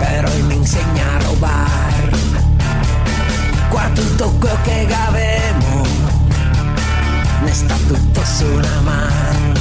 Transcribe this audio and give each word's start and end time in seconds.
però 0.00 0.30
mi 0.46 0.54
insegna 0.54 1.04
a 1.14 1.22
rubar. 1.24 2.08
Qua 3.68 3.88
tutto 3.94 4.30
quel 4.40 4.56
che 4.62 4.86
avemo, 5.06 5.84
ne 7.42 7.52
sta 7.52 7.76
tutto 7.86 8.24
su 8.24 8.46
una 8.46 8.80
mano. 8.80 9.52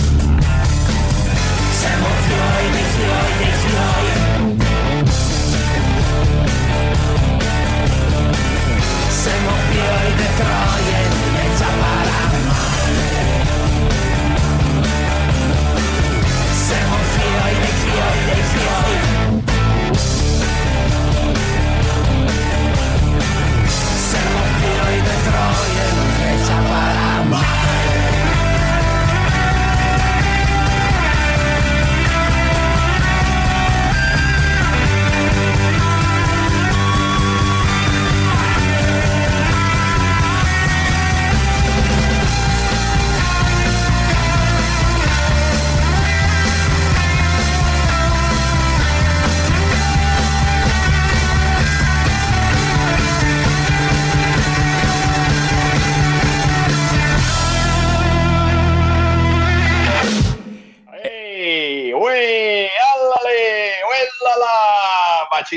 Siamo 1.79 2.07
fiori 2.25 2.69
dei 2.71 2.87
fiori 2.95 3.31
dei 3.37 3.55
fiori. 3.63 4.27
Siamo 9.21 9.51
fiori 9.69 10.11
e 10.89 11.07
ne 11.35 11.57
saprà 11.57 12.17
Siamo 16.65 16.95
fiori 17.13 17.55
dei 17.59 17.75
fiori 17.83 18.19
dei 18.25 18.43
fiori. 18.43 19.08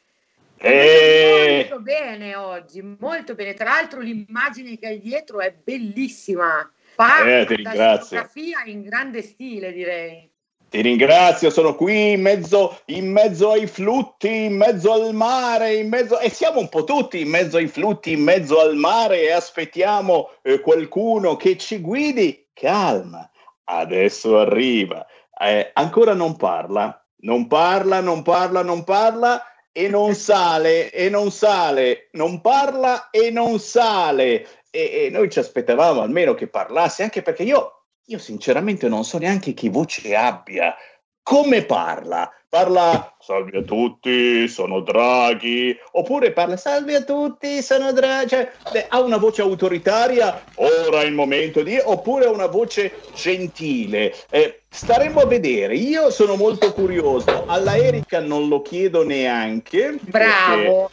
E... 0.56 1.68
Molto 1.70 1.84
bene 1.84 2.36
oggi, 2.36 2.82
molto 2.82 3.36
bene. 3.36 3.54
Tra 3.54 3.66
l'altro 3.66 4.00
l'immagine 4.00 4.78
che 4.78 4.88
hai 4.88 5.02
dietro 5.02 5.42
è 5.42 5.52
bellissima. 5.52 6.72
Fa 6.94 7.26
Eh, 7.26 7.46
fotografia 7.46 8.64
in 8.64 8.84
grande 8.84 9.22
stile, 9.22 9.74
direi. 9.74 10.31
Ti 10.72 10.80
ringrazio, 10.80 11.50
sono 11.50 11.76
qui 11.76 12.14
in 12.14 12.22
mezzo, 12.22 12.80
in 12.86 13.12
mezzo 13.12 13.52
ai 13.52 13.68
flutti, 13.68 14.46
in 14.46 14.56
mezzo 14.56 14.94
al 14.94 15.14
mare, 15.14 15.76
in 15.76 15.90
mezzo, 15.90 16.18
e 16.18 16.30
siamo 16.30 16.62
un 16.62 16.70
po' 16.70 16.86
tutti 16.86 17.20
in 17.20 17.28
mezzo 17.28 17.58
ai 17.58 17.68
flutti, 17.68 18.14
in 18.14 18.22
mezzo 18.22 18.58
al 18.58 18.78
mare 18.78 19.24
e 19.24 19.34
aspettiamo 19.34 20.30
eh, 20.42 20.62
qualcuno 20.62 21.36
che 21.36 21.58
ci 21.58 21.82
guidi. 21.82 22.48
Calma, 22.54 23.30
adesso 23.66 24.40
arriva. 24.40 25.06
Eh, 25.38 25.72
ancora 25.74 26.14
non 26.14 26.38
parla, 26.38 27.06
non 27.24 27.48
parla, 27.48 28.00
non 28.00 28.22
parla, 28.22 28.62
non 28.64 28.86
parla 28.86 29.44
e 29.74 29.90
non 29.90 30.16
sale, 30.16 30.90
e 30.90 31.10
non 31.10 31.32
sale, 31.32 32.08
non 32.12 32.40
parla 32.40 33.10
e 33.10 33.30
non 33.30 33.60
sale. 33.60 34.48
E, 34.70 34.80
e 35.04 35.10
noi 35.12 35.30
ci 35.30 35.40
aspettavamo 35.40 36.00
almeno 36.00 36.34
che 36.34 36.48
parlasse, 36.48 37.04
anche 37.04 37.22
perché 37.22 37.44
io 37.44 37.81
io 38.06 38.18
sinceramente 38.18 38.88
non 38.88 39.04
so 39.04 39.18
neanche 39.18 39.54
che 39.54 39.70
voce 39.70 40.16
abbia. 40.16 40.76
Come 41.24 41.64
parla? 41.66 42.30
Parla 42.50 43.16
salve 43.20 43.60
a 43.60 43.62
tutti, 43.62 44.46
sono 44.50 44.82
Draghi, 44.82 45.74
oppure 45.94 46.34
parla 46.34 46.58
salve 46.58 46.96
a 46.96 47.04
tutti, 47.04 47.62
sono 47.62 47.94
Draghi, 47.94 48.28
cioè 48.28 48.52
ha 48.90 49.00
una 49.00 49.16
voce 49.16 49.42
autoritaria, 49.42 50.44
ora 50.56 51.02
è 51.02 51.06
il 51.06 51.14
momento 51.14 51.64
di, 51.64 51.80
oppure 51.82 52.26
ha 52.26 52.30
una 52.30 52.48
voce 52.48 52.92
gentile. 53.14 54.14
Eh, 54.30 54.64
staremo 54.70 55.22
a 55.22 55.28
vedere, 55.28 55.76
io 55.76 56.10
sono 56.10 56.36
molto 56.36 56.74
curioso, 56.74 57.46
alla 57.46 57.78
Erika 57.78 58.20
non 58.20 58.50
lo 58.50 58.62
chiedo 58.62 59.06
neanche. 59.06 59.98
perché- 60.10 60.90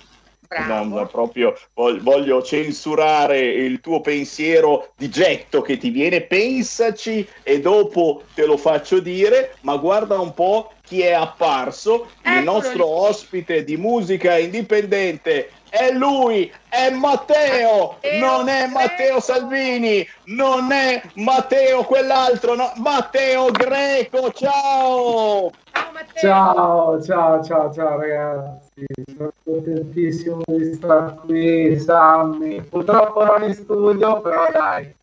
Bravo, 0.49 0.97
non 0.97 1.09
proprio 1.09 1.55
vog- 1.75 2.01
voglio 2.01 2.43
censurare 2.43 3.39
il 3.39 3.81
tuo 3.81 4.01
pensiero 4.01 4.93
di 4.97 5.11
getto 5.11 5.61
che 5.61 5.77
ti 5.77 5.91
viene, 5.91 6.23
pensaci 6.23 7.29
e 7.43 7.61
dopo 7.61 8.23
te 8.35 8.47
lo 8.47 8.57
faccio 8.57 8.99
dire, 8.99 9.57
ma 9.61 9.77
guarda 9.77 10.19
un 10.19 10.33
po' 10.33 10.73
chi 10.85 11.03
è 11.03 11.13
apparso, 11.13 12.09
il 12.23 12.33
Eccolo 12.33 12.51
nostro 12.53 12.85
lì. 12.85 12.91
ospite 13.09 13.63
di 13.63 13.77
musica 13.77 14.39
indipendente. 14.39 15.51
È 15.69 15.91
lui, 15.93 16.51
è 16.71 16.89
Matteo, 16.89 17.99
Matteo 18.01 18.19
non 18.19 18.49
è 18.49 18.67
Matteo 18.69 18.97
Greco. 18.97 19.21
Salvini, 19.21 20.09
non 20.29 20.73
è 20.73 21.03
Matteo 21.17 21.85
quell'altro, 21.85 22.55
no, 22.55 22.73
Matteo 22.77 23.51
Greco, 23.51 24.33
ciao! 24.33 25.51
Ciao 25.71 25.93
Matteo. 25.93 26.21
Ciao, 26.23 27.03
ciao, 27.03 27.45
ciao, 27.45 27.73
ciao 27.75 27.99
ragazzi, 27.99 28.68
sono 29.17 29.33
contentissimo 29.45 30.43
di 30.47 30.75
stare 30.75 31.17
qui, 31.25 31.79
Sammy. 31.79 32.63
Purtroppo 32.63 33.25
non 33.25 33.43
in 33.45 33.55
studio, 33.55 34.21
però 34.21 34.47
dai. 34.51 34.95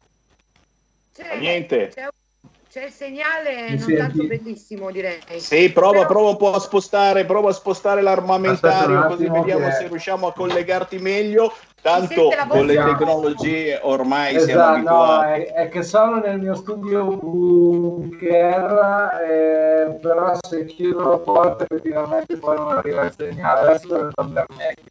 C'è, 1.13 1.37
Niente. 1.37 1.91
C'è, 1.93 2.07
c'è 2.69 2.85
il 2.85 2.91
segnale 2.91 3.61
Mi 3.63 3.69
non 3.69 3.77
senti? 3.79 3.95
tanto 3.95 4.23
bellissimo, 4.25 4.91
direi. 4.91 5.19
Sì, 5.37 5.71
prova, 5.71 5.91
Però- 5.99 6.07
prova 6.07 6.29
un 6.29 6.37
po' 6.37 6.53
a 6.53 6.59
spostare, 6.59 7.25
prova 7.25 7.49
a 7.49 7.53
spostare 7.53 8.01
l'armamentario 8.01 9.05
così 9.07 9.27
vediamo 9.29 9.65
che- 9.67 9.71
se 9.73 9.87
riusciamo 9.87 10.27
a 10.27 10.33
collegarti 10.33 10.97
meglio. 10.99 11.53
Tanto 11.85 12.31
con 12.47 12.65
le 12.65 12.83
tecnologie 12.83 13.79
ormai 13.83 14.39
siamo 14.39 14.73
Esatto, 14.73 14.89
no, 14.89 15.03
abituati. 15.03 15.41
è, 15.41 15.53
è 15.53 15.69
che 15.69 15.83
sono 15.83 16.15
nel 16.19 16.39
mio 16.39 16.55
studio 16.55 17.05
bunker, 17.05 19.09
eh, 19.21 19.81
eh, 19.81 19.85
però 20.01 20.33
se 20.41 20.65
chiudo 20.65 21.09
la 21.11 21.17
porta 21.19 21.63
effettivamente 21.63 22.37
poi 22.37 22.57
non 22.57 22.71
arriva 22.71 23.03
il 23.03 23.13
segnale, 23.15 23.59
adesso 23.67 23.87
dovrebbe 23.87 24.13
andare 24.15 24.47
meglio. 24.57 24.83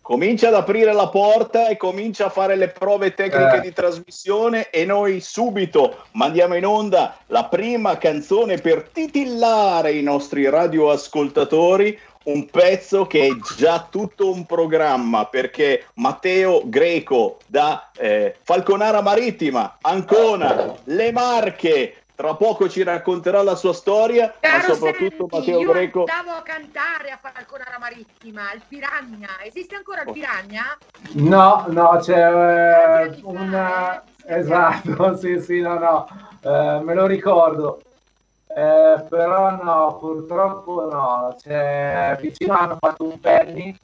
Comincia 0.00 0.48
ad 0.48 0.54
aprire 0.54 0.92
la 0.92 1.08
porta 1.08 1.68
e 1.68 1.76
comincia 1.76 2.26
a 2.26 2.30
fare 2.30 2.56
le 2.56 2.68
prove 2.68 3.14
tecniche 3.14 3.58
Eh. 3.58 3.60
di 3.60 3.72
trasmissione 3.72 4.70
e 4.70 4.84
noi 4.84 5.20
subito 5.20 6.04
mandiamo 6.12 6.56
in 6.56 6.66
onda 6.66 7.16
la 7.26 7.44
prima 7.44 7.98
canzone 7.98 8.56
per 8.58 8.88
titillare 8.92 9.92
i 9.92 10.02
nostri 10.02 10.48
radioascoltatori, 10.48 11.96
un 12.24 12.46
pezzo 12.46 13.06
che 13.06 13.26
è 13.26 13.30
già 13.56 13.86
tutto 13.90 14.30
un 14.30 14.46
programma 14.46 15.26
perché 15.26 15.86
Matteo 15.94 16.62
Greco 16.64 17.38
da 17.46 17.90
eh, 17.96 18.36
Falconara 18.42 19.00
Marittima, 19.00 19.78
Ancona, 19.80 20.74
Le 20.84 21.12
Marche, 21.12 21.96
tra 22.14 22.34
poco 22.34 22.68
ci 22.68 22.82
racconterà 22.82 23.42
la 23.42 23.54
sua 23.56 23.72
storia, 23.72 24.32
ma 24.40 24.48
Caro 24.48 24.74
soprattutto 24.74 25.28
senti, 25.30 25.36
Matteo 25.36 25.60
io 25.60 25.72
Greco 25.72 26.04
andavo 26.06 26.38
a 26.38 26.42
cantare 26.42 27.10
a 27.10 27.18
Falconara 27.20 27.78
Marittima, 27.78 28.52
il 28.52 28.62
Piranha. 28.68 29.42
Esiste 29.42 29.74
ancora 29.74 30.02
il. 30.02 30.12
Piranha? 30.12 30.78
No, 31.12 31.64
no, 31.68 31.98
c'è 32.00 32.18
eh, 32.18 33.18
una... 33.22 34.02
fare, 34.24 34.40
Esatto, 34.40 35.16
sì, 35.18 35.40
sì, 35.40 35.60
no, 35.60 35.78
no, 35.78 36.08
eh, 36.42 36.80
me 36.82 36.94
lo 36.94 37.06
ricordo. 37.06 37.80
Eh, 38.54 39.04
però 39.08 39.50
no, 39.62 39.96
purtroppo 39.98 40.88
no, 40.90 41.34
c'è 41.42 42.16
vicino 42.20 42.54
hanno 42.54 42.76
fatto 42.78 43.04
un 43.04 43.18
Penny 43.18 43.74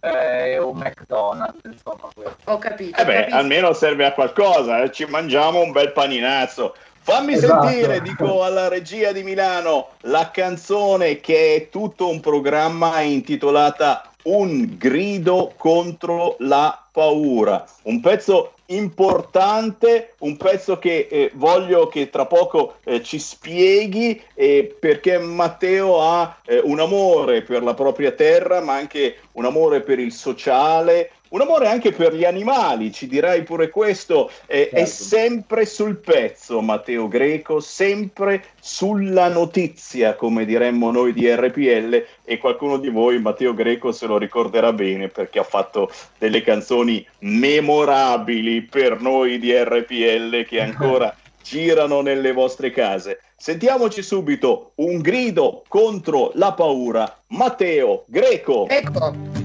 eh, 0.00 0.52
e 0.52 0.58
un 0.58 0.76
McDonald's, 0.76 1.64
insomma, 1.64 2.08
questo. 2.14 2.36
Ho 2.44 2.58
capito. 2.58 3.00
Eh 3.00 3.04
beh, 3.04 3.14
capisco. 3.14 3.36
almeno 3.36 3.72
serve 3.72 4.04
a 4.06 4.12
qualcosa, 4.12 4.82
eh, 4.82 4.92
ci 4.92 5.04
mangiamo 5.06 5.60
un 5.60 5.72
bel 5.72 5.92
paninazzo. 5.92 6.74
Fammi 7.04 7.32
Esatto. 7.32 7.66
sentire, 7.66 8.00
dico 8.00 8.44
alla 8.44 8.68
regia 8.68 9.10
di 9.10 9.24
Milano, 9.24 9.88
la 10.02 10.30
canzone 10.30 11.18
che 11.18 11.56
è 11.56 11.68
tutto 11.68 12.08
un 12.08 12.20
programma 12.20 13.00
intitolata 13.00 14.06
Un 14.24 14.76
grido 14.78 15.52
contro 15.56 16.36
la 16.38 16.80
paura. 16.92 17.64
Un 17.82 18.00
pezzo 18.00 18.52
importante, 18.74 20.14
un 20.18 20.36
pezzo 20.36 20.78
che 20.78 21.08
eh, 21.10 21.30
voglio 21.34 21.88
che 21.88 22.10
tra 22.10 22.26
poco 22.26 22.76
eh, 22.84 23.02
ci 23.02 23.18
spieghi 23.18 24.20
eh, 24.34 24.74
perché 24.78 25.18
Matteo 25.18 26.00
ha 26.00 26.38
eh, 26.44 26.60
un 26.62 26.80
amore 26.80 27.42
per 27.42 27.62
la 27.62 27.74
propria 27.74 28.12
terra, 28.12 28.60
ma 28.60 28.74
anche 28.74 29.16
un 29.32 29.44
amore 29.44 29.80
per 29.80 29.98
il 29.98 30.12
sociale, 30.12 31.10
un 31.32 31.40
amore 31.40 31.66
anche 31.66 31.92
per 31.92 32.14
gli 32.14 32.24
animali, 32.24 32.92
ci 32.92 33.06
dirai 33.06 33.42
pure 33.42 33.70
questo, 33.70 34.30
eh, 34.46 34.68
è 34.68 34.84
Certo. 34.84 34.90
sempre 34.90 35.66
sul 35.66 35.96
pezzo 35.96 36.60
Matteo 36.60 37.08
Greco, 37.08 37.60
sempre 37.60 38.44
sulla 38.60 39.28
notizia, 39.28 40.14
come 40.14 40.44
diremmo 40.44 40.90
noi 40.90 41.12
di 41.12 41.30
RPL 41.30 42.04
e 42.24 42.38
qualcuno 42.38 42.76
di 42.76 42.90
voi 42.90 43.18
Matteo 43.18 43.54
Greco 43.54 43.92
se 43.92 44.06
lo 44.06 44.18
ricorderà 44.18 44.72
bene 44.72 45.08
perché 45.08 45.38
ha 45.38 45.44
fatto 45.44 45.90
delle 46.18 46.42
canzoni 46.42 47.04
memorabili 47.20 48.62
per 48.62 49.00
noi 49.00 49.38
di 49.38 49.52
RPL 49.54 50.44
che 50.44 50.60
ancora 50.60 51.14
girano 51.42 52.02
nelle 52.02 52.32
vostre 52.32 52.70
case. 52.70 53.20
Sentiamoci 53.36 54.02
subito 54.02 54.72
un 54.76 55.00
grido 55.00 55.64
contro 55.66 56.30
la 56.34 56.52
paura. 56.52 57.20
Matteo 57.28 58.04
Greco. 58.06 58.68
Ecco, 58.68 59.41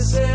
anche 0.00 0.02
se 0.02 0.29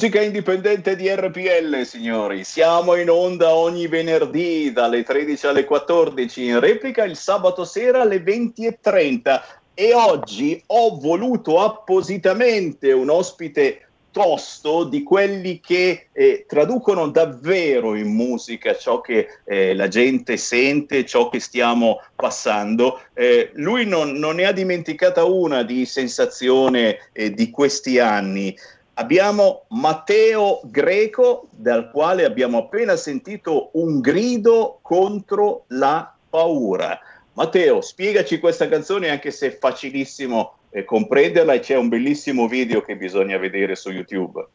musica 0.00 0.22
indipendente 0.22 0.96
di 0.96 1.14
RPL, 1.14 1.82
signori. 1.82 2.42
Siamo 2.42 2.94
in 2.94 3.10
onda 3.10 3.54
ogni 3.54 3.86
venerdì 3.86 4.72
dalle 4.72 5.02
13 5.02 5.48
alle 5.48 5.66
14, 5.66 6.42
in 6.42 6.58
replica 6.58 7.04
il 7.04 7.16
sabato 7.16 7.66
sera 7.66 8.00
alle 8.00 8.22
20.30. 8.24 9.42
E 9.74 9.92
oggi 9.92 10.62
ho 10.68 10.96
voluto 10.96 11.60
appositamente 11.60 12.92
un 12.92 13.10
ospite 13.10 13.88
tosto 14.10 14.84
di 14.84 15.02
quelli 15.02 15.60
che 15.60 16.06
eh, 16.12 16.46
traducono 16.48 17.08
davvero 17.08 17.94
in 17.94 18.08
musica 18.08 18.74
ciò 18.76 19.02
che 19.02 19.26
eh, 19.44 19.74
la 19.74 19.88
gente 19.88 20.38
sente, 20.38 21.04
ciò 21.04 21.28
che 21.28 21.40
stiamo 21.40 22.00
passando. 22.16 23.02
Eh, 23.12 23.50
lui 23.56 23.84
non, 23.84 24.12
non, 24.12 24.36
ne 24.36 24.46
ha 24.46 24.52
dimenticata 24.52 25.24
una 25.24 25.62
di 25.62 25.84
sensazione 25.84 27.10
eh, 27.12 27.32
di 27.32 27.50
questi 27.50 27.98
anni. 27.98 28.56
Abbiamo 29.00 29.64
Matteo 29.68 30.60
Greco, 30.64 31.48
dal 31.52 31.90
quale 31.90 32.26
abbiamo 32.26 32.58
appena 32.58 32.96
sentito 32.96 33.70
un 33.72 34.00
grido 34.00 34.78
contro 34.82 35.64
la 35.68 36.14
paura. 36.28 37.00
Matteo, 37.32 37.80
spiegaci 37.80 38.38
questa 38.38 38.68
canzone 38.68 39.08
anche 39.08 39.30
se 39.30 39.46
è 39.46 39.58
facilissimo 39.58 40.56
eh, 40.68 40.84
comprenderla 40.84 41.54
e 41.54 41.60
c'è 41.60 41.78
un 41.78 41.88
bellissimo 41.88 42.46
video 42.46 42.82
che 42.82 42.94
bisogna 42.94 43.38
vedere 43.38 43.74
su 43.74 43.88
YouTube. 43.90 44.46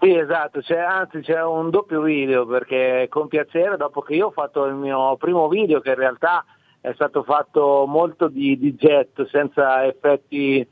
Sì, 0.00 0.12
esatto, 0.12 0.60
c'è, 0.60 0.78
anzi 0.78 1.20
c'è 1.20 1.40
un 1.40 1.70
doppio 1.70 2.02
video 2.02 2.44
perché 2.44 3.06
con 3.08 3.28
piacere, 3.28 3.76
dopo 3.76 4.00
che 4.00 4.14
io 4.14 4.26
ho 4.26 4.32
fatto 4.32 4.64
il 4.64 4.74
mio 4.74 5.16
primo 5.18 5.46
video, 5.46 5.78
che 5.78 5.90
in 5.90 5.94
realtà 5.94 6.44
è 6.80 6.92
stato 6.94 7.22
fatto 7.22 7.84
molto 7.86 8.26
di, 8.26 8.58
di 8.58 8.74
getto, 8.74 9.24
senza 9.28 9.86
effetti 9.86 10.68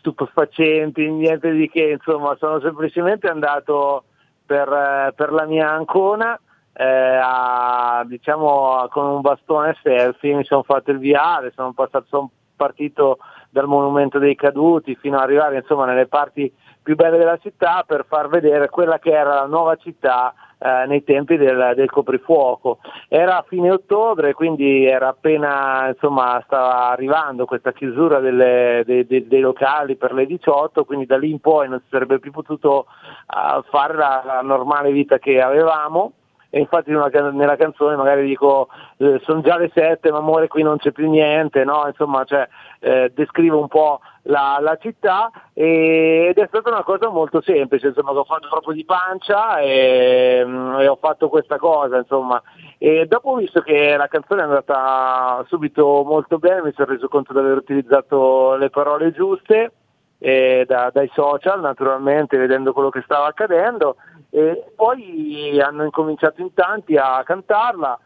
stupefacenti, 0.00 1.08
niente 1.08 1.52
di 1.52 1.68
che, 1.68 1.90
insomma 1.90 2.34
sono 2.38 2.60
semplicemente 2.60 3.28
andato 3.28 4.04
per, 4.44 5.12
per 5.14 5.32
la 5.32 5.46
mia 5.46 5.70
Ancona 5.70 6.38
eh, 6.72 6.84
a, 7.22 8.02
diciamo, 8.06 8.88
con 8.90 9.06
un 9.06 9.20
bastone 9.20 9.76
selfie, 9.82 10.34
mi 10.34 10.44
sono 10.44 10.62
fatto 10.62 10.90
il 10.90 10.98
viale, 10.98 11.52
sono, 11.54 11.72
passato, 11.72 12.06
sono 12.08 12.30
partito 12.56 13.18
dal 13.50 13.66
Monumento 13.66 14.18
dei 14.18 14.34
Caduti 14.34 14.96
fino 14.96 15.16
ad 15.16 15.22
arrivare 15.22 15.56
insomma, 15.56 15.84
nelle 15.84 16.06
parti 16.06 16.52
più 16.82 16.94
belle 16.96 17.18
della 17.18 17.36
città 17.36 17.84
per 17.86 18.06
far 18.08 18.28
vedere 18.28 18.68
quella 18.68 18.98
che 18.98 19.10
era 19.10 19.34
la 19.34 19.46
nuova 19.46 19.76
città 19.76 20.34
eh, 20.62 20.84
nei 20.86 21.02
tempi 21.04 21.36
del, 21.36 21.72
del, 21.74 21.90
coprifuoco. 21.90 22.78
Era 23.08 23.38
a 23.38 23.44
fine 23.48 23.70
ottobre, 23.70 24.34
quindi 24.34 24.84
era 24.84 25.08
appena, 25.08 25.88
insomma, 25.88 26.40
stava 26.44 26.90
arrivando 26.90 27.46
questa 27.46 27.72
chiusura 27.72 28.20
delle, 28.20 28.82
dei, 28.84 29.06
dei, 29.06 29.26
dei, 29.26 29.40
locali 29.40 29.96
per 29.96 30.12
le 30.12 30.26
18, 30.26 30.84
quindi 30.84 31.06
da 31.06 31.16
lì 31.16 31.30
in 31.30 31.40
poi 31.40 31.68
non 31.68 31.80
si 31.80 31.86
sarebbe 31.88 32.18
più 32.18 32.30
potuto 32.30 32.86
uh, 33.26 33.62
fare 33.70 33.94
la, 33.94 34.22
la 34.24 34.40
normale 34.42 34.92
vita 34.92 35.18
che 35.18 35.40
avevamo 35.40 36.12
e 36.50 36.58
infatti 36.58 36.92
una, 36.92 37.06
nella 37.30 37.56
canzone 37.56 37.94
magari 37.94 38.26
dico 38.26 38.68
eh, 38.96 39.20
sono 39.22 39.40
già 39.40 39.56
le 39.56 39.70
sette 39.72 40.10
ma 40.10 40.18
amore 40.18 40.48
qui 40.48 40.64
non 40.64 40.78
c'è 40.78 40.90
più 40.90 41.08
niente, 41.08 41.64
no? 41.64 41.84
insomma 41.86 42.24
cioè, 42.24 42.46
eh, 42.80 43.12
descrivo 43.14 43.60
un 43.60 43.68
po' 43.68 44.00
la, 44.22 44.58
la 44.60 44.76
città 44.76 45.30
e, 45.52 46.26
ed 46.30 46.38
è 46.38 46.46
stata 46.48 46.70
una 46.70 46.82
cosa 46.82 47.08
molto 47.08 47.40
semplice, 47.40 47.88
insomma 47.88 48.10
ho 48.10 48.24
fatto 48.24 48.48
troppo 48.48 48.72
di 48.72 48.84
pancia 48.84 49.58
e, 49.58 50.42
mm, 50.44 50.80
e 50.80 50.88
ho 50.88 50.98
fatto 51.00 51.28
questa 51.28 51.56
cosa 51.56 51.98
insomma. 51.98 52.40
E 52.78 53.06
dopo 53.06 53.30
ho 53.30 53.36
visto 53.36 53.60
che 53.60 53.96
la 53.96 54.08
canzone 54.08 54.42
è 54.42 54.44
andata 54.44 55.44
subito 55.48 56.02
molto 56.04 56.38
bene, 56.38 56.62
mi 56.62 56.72
sono 56.72 56.92
reso 56.92 57.08
conto 57.08 57.32
di 57.32 57.38
aver 57.38 57.56
utilizzato 57.56 58.56
le 58.56 58.70
parole 58.70 59.12
giuste 59.12 59.72
da, 60.20 60.90
dai 60.92 61.10
social 61.14 61.60
naturalmente 61.60 62.36
vedendo 62.36 62.72
quello 62.72 62.90
che 62.90 63.02
stava 63.02 63.26
accadendo. 63.26 63.96
E 64.30 64.72
poi 64.76 65.60
hanno 65.60 65.84
incominciato 65.84 66.40
in 66.40 66.54
tanti 66.54 66.96
a 66.96 67.22
cantarla 67.24 67.98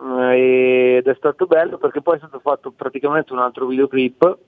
eh, 0.00 0.96
ed 0.98 1.06
è 1.06 1.14
stato 1.16 1.46
bello 1.46 1.76
perché 1.76 2.00
poi 2.00 2.14
è 2.14 2.18
stato 2.18 2.38
fatto 2.38 2.70
praticamente 2.70 3.32
un 3.34 3.40
altro 3.40 3.66
videoclip 3.66 4.38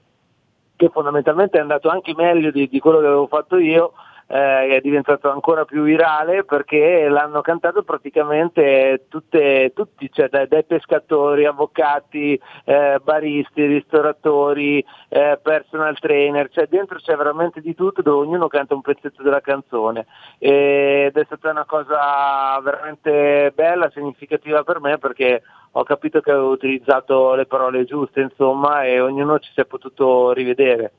che 0.80 0.88
fondamentalmente 0.88 1.58
è 1.58 1.60
andato 1.60 1.90
anche 1.90 2.14
meglio 2.16 2.50
di, 2.50 2.66
di 2.66 2.78
quello 2.78 3.00
che 3.00 3.06
avevo 3.06 3.26
fatto 3.26 3.58
io 3.58 3.92
eh, 4.30 4.76
è 4.76 4.80
diventato 4.80 5.28
ancora 5.28 5.64
più 5.64 5.82
virale 5.82 6.44
perché 6.44 7.08
l'hanno 7.08 7.40
cantato 7.40 7.82
praticamente 7.82 9.06
tutte, 9.08 9.72
tutti, 9.74 10.08
cioè 10.12 10.28
dai, 10.28 10.46
dai 10.46 10.64
pescatori, 10.64 11.46
avvocati, 11.46 12.40
eh, 12.64 13.00
baristi, 13.02 13.66
ristoratori, 13.66 14.84
eh, 15.08 15.38
personal 15.42 15.98
trainer, 15.98 16.48
cioè 16.50 16.68
dentro 16.68 16.98
c'è 16.98 17.16
veramente 17.16 17.60
di 17.60 17.74
tutto 17.74 18.02
dove 18.02 18.24
ognuno 18.24 18.46
canta 18.46 18.74
un 18.74 18.82
pezzetto 18.82 19.24
della 19.24 19.40
canzone 19.40 20.06
ed 20.38 21.16
è 21.16 21.24
stata 21.24 21.50
una 21.50 21.64
cosa 21.64 22.60
veramente 22.62 23.50
bella, 23.52 23.90
significativa 23.90 24.62
per 24.62 24.80
me 24.80 24.98
perché 24.98 25.42
ho 25.72 25.82
capito 25.82 26.20
che 26.20 26.30
avevo 26.30 26.50
utilizzato 26.50 27.34
le 27.34 27.46
parole 27.46 27.84
giuste 27.84 28.20
insomma 28.20 28.84
e 28.84 29.00
ognuno 29.00 29.40
ci 29.40 29.50
si 29.52 29.60
è 29.60 29.64
potuto 29.64 30.30
rivedere. 30.32 30.92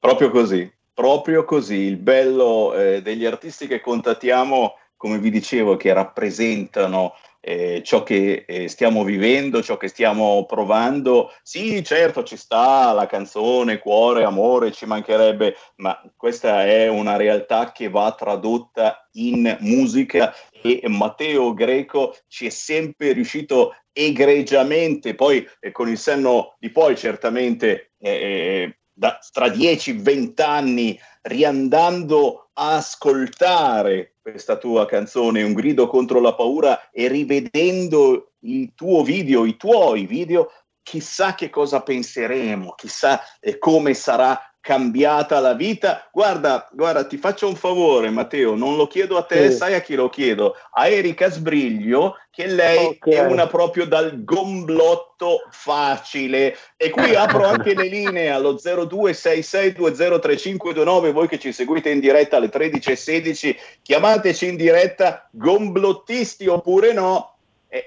Proprio 0.00 0.30
così, 0.30 0.68
Proprio 0.94 1.44
così, 1.44 1.80
il 1.80 1.96
bello 1.96 2.74
eh, 2.74 3.00
degli 3.02 3.24
artisti 3.24 3.66
che 3.66 3.80
contattiamo, 3.80 4.76
come 4.96 5.18
vi 5.18 5.30
dicevo, 5.30 5.76
che 5.76 5.92
rappresentano 5.92 7.14
eh, 7.44 7.82
ciò 7.84 8.04
che 8.04 8.44
eh, 8.46 8.68
stiamo 8.68 9.02
vivendo, 9.02 9.62
ciò 9.62 9.76
che 9.76 9.88
stiamo 9.88 10.46
provando. 10.46 11.32
Sì, 11.42 11.82
certo, 11.82 12.22
ci 12.22 12.36
sta 12.36 12.92
la 12.92 13.06
canzone, 13.06 13.78
cuore, 13.78 14.22
amore, 14.22 14.70
ci 14.70 14.86
mancherebbe, 14.86 15.56
ma 15.76 16.00
questa 16.16 16.64
è 16.64 16.88
una 16.88 17.16
realtà 17.16 17.72
che 17.72 17.88
va 17.88 18.14
tradotta 18.16 19.08
in 19.12 19.56
musica 19.60 20.32
e 20.62 20.82
Matteo 20.86 21.52
Greco 21.52 22.14
ci 22.28 22.46
è 22.46 22.50
sempre 22.50 23.12
riuscito 23.12 23.74
egregiamente, 23.92 25.14
poi 25.14 25.46
eh, 25.58 25.72
con 25.72 25.88
il 25.88 25.98
senno 25.98 26.54
di 26.58 26.70
poi 26.70 26.96
certamente 26.96 27.92
eh, 27.98 28.10
eh, 28.10 28.76
da, 28.92 29.18
tra 29.32 29.46
10-20 29.46 30.42
anni 30.42 30.98
riandando 31.22 32.50
a 32.54 32.76
ascoltare 32.76 34.16
questa 34.20 34.56
tua 34.56 34.86
canzone, 34.86 35.42
Un 35.42 35.52
grido 35.52 35.86
contro 35.86 36.20
la 36.20 36.34
paura, 36.34 36.90
e 36.90 37.08
rivedendo 37.08 38.32
il 38.40 38.72
tuo 38.74 39.02
video, 39.02 39.44
i 39.44 39.56
tuoi 39.56 40.06
video, 40.06 40.50
chissà 40.82 41.34
che 41.34 41.48
cosa 41.48 41.82
penseremo, 41.82 42.74
chissà 42.74 43.20
eh, 43.40 43.58
come 43.58 43.94
sarà 43.94 44.38
cambiata 44.62 45.38
la 45.40 45.52
vita. 45.54 46.08
Guarda, 46.10 46.66
guarda, 46.72 47.04
ti 47.04 47.18
faccio 47.18 47.46
un 47.48 47.56
favore, 47.56 48.08
Matteo, 48.10 48.54
non 48.54 48.76
lo 48.76 48.86
chiedo 48.86 49.16
a 49.18 49.24
te, 49.24 49.50
sì. 49.50 49.56
sai 49.56 49.74
a 49.74 49.80
chi 49.80 49.96
lo 49.96 50.08
chiedo? 50.08 50.54
A 50.70 50.86
Erika 50.86 51.28
Sbriglio, 51.28 52.16
che 52.30 52.46
lei 52.46 52.86
okay. 52.86 53.14
è 53.14 53.26
una 53.26 53.48
proprio 53.48 53.86
dal 53.86 54.22
gomblotto 54.24 55.48
facile. 55.50 56.56
E 56.76 56.90
qui 56.90 57.12
apro 57.16 57.44
anche 57.44 57.74
le 57.74 57.88
linee 57.88 58.30
allo 58.30 58.54
0266203529, 58.54 61.10
voi 61.10 61.26
che 61.26 61.40
ci 61.40 61.52
seguite 61.52 61.90
in 61.90 61.98
diretta 61.98 62.36
alle 62.36 62.48
13.16, 62.48 63.56
chiamateci 63.82 64.48
in 64.48 64.54
diretta 64.56 65.28
gomblottisti 65.32 66.46
oppure 66.46 66.92
no. 66.92 67.30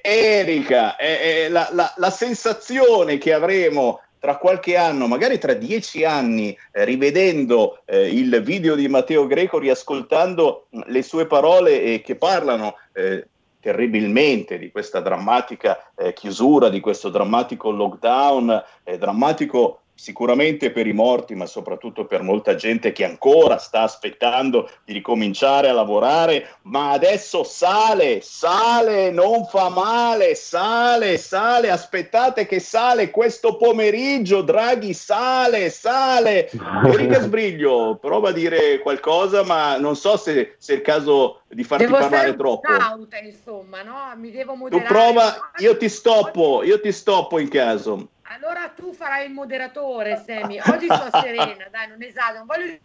Erika, 0.02 0.96
è, 0.96 1.44
è 1.44 1.48
la, 1.48 1.70
la, 1.72 1.94
la 1.98 2.10
sensazione 2.10 3.20
che 3.20 3.34
avremo 3.34 4.02
tra 4.26 4.38
qualche 4.38 4.76
anno, 4.76 5.06
magari 5.06 5.38
tra 5.38 5.54
dieci 5.54 6.04
anni, 6.04 6.58
eh, 6.72 6.84
rivedendo 6.84 7.84
eh, 7.86 8.10
il 8.10 8.42
video 8.42 8.74
di 8.74 8.88
Matteo 8.88 9.28
Greco, 9.28 9.60
riascoltando 9.60 10.66
le 10.88 11.04
sue 11.04 11.28
parole 11.28 11.80
eh, 11.80 12.02
che 12.02 12.16
parlano 12.16 12.74
eh, 12.94 13.28
terribilmente 13.60 14.58
di 14.58 14.72
questa 14.72 15.00
drammatica 15.00 15.92
eh, 15.96 16.14
chiusura, 16.14 16.70
di 16.70 16.80
questo 16.80 17.10
drammatico 17.10 17.70
lockdown, 17.70 18.64
eh, 18.84 18.98
drammatico 18.98 19.82
sicuramente 19.96 20.72
per 20.72 20.86
i 20.86 20.94
morti, 20.94 21.36
ma 21.36 21.46
soprattutto 21.46 22.06
per 22.06 22.22
molta 22.22 22.56
gente 22.56 22.92
che 22.92 23.06
ancora 23.06 23.58
sta 23.58 23.82
aspettando 23.82 24.70
di 24.84 24.92
ricominciare 24.92 25.70
a 25.70 25.74
lavorare, 25.74 26.58
ma 26.64 26.92
adesso 26.92 27.44
sale, 27.44 28.20
sale, 28.22 29.10
non 29.10 29.46
fa 29.46 29.70
male, 29.70 30.36
sale, 30.36 31.18
sale, 31.18 31.72
aspettate 31.72 32.46
che 32.46 32.60
sale 32.60 33.10
questo 33.10 33.56
pomeriggio, 33.56 34.42
Draghi 34.42 34.94
sale, 34.94 35.70
sale. 35.70 36.50
Enrica 36.86 37.22
Sbriglio, 37.24 37.98
prova 38.00 38.30
a 38.30 38.34
dire 38.34 38.80
qualcosa, 38.80 39.44
ma 39.44 39.78
non 39.78 39.96
so 39.96 40.18
se, 40.18 40.56
se 40.58 40.74
è 40.74 40.76
il 40.76 40.82
caso 40.82 41.42
di 41.48 41.64
farti 41.64 41.86
devo 41.86 41.98
parlare 41.98 42.36
troppo. 42.36 42.70
Cauta, 42.70 43.18
insomma, 43.20 43.82
no? 43.82 43.96
Mi 44.18 44.30
devo 44.30 44.56
moderare. 44.56 44.86
Tu 44.86 44.94
prova, 44.94 45.52
io 45.60 45.78
ti 45.78 45.88
stoppo, 45.88 46.64
io 46.64 46.82
ti 46.82 46.92
stoppo 46.92 47.40
in 47.40 47.48
caso. 47.48 48.10
Allora 48.30 48.70
tu 48.70 48.94
farai 48.94 49.28
il 49.28 49.32
moderatore, 49.32 50.22
Semi. 50.26 50.60
Oggi 50.60 50.86
sto 50.86 51.10
serena, 51.12 51.68
dai, 51.70 51.88
non 51.88 52.02
esagero, 52.02 52.38
non 52.40 52.48
voglio 52.48 52.78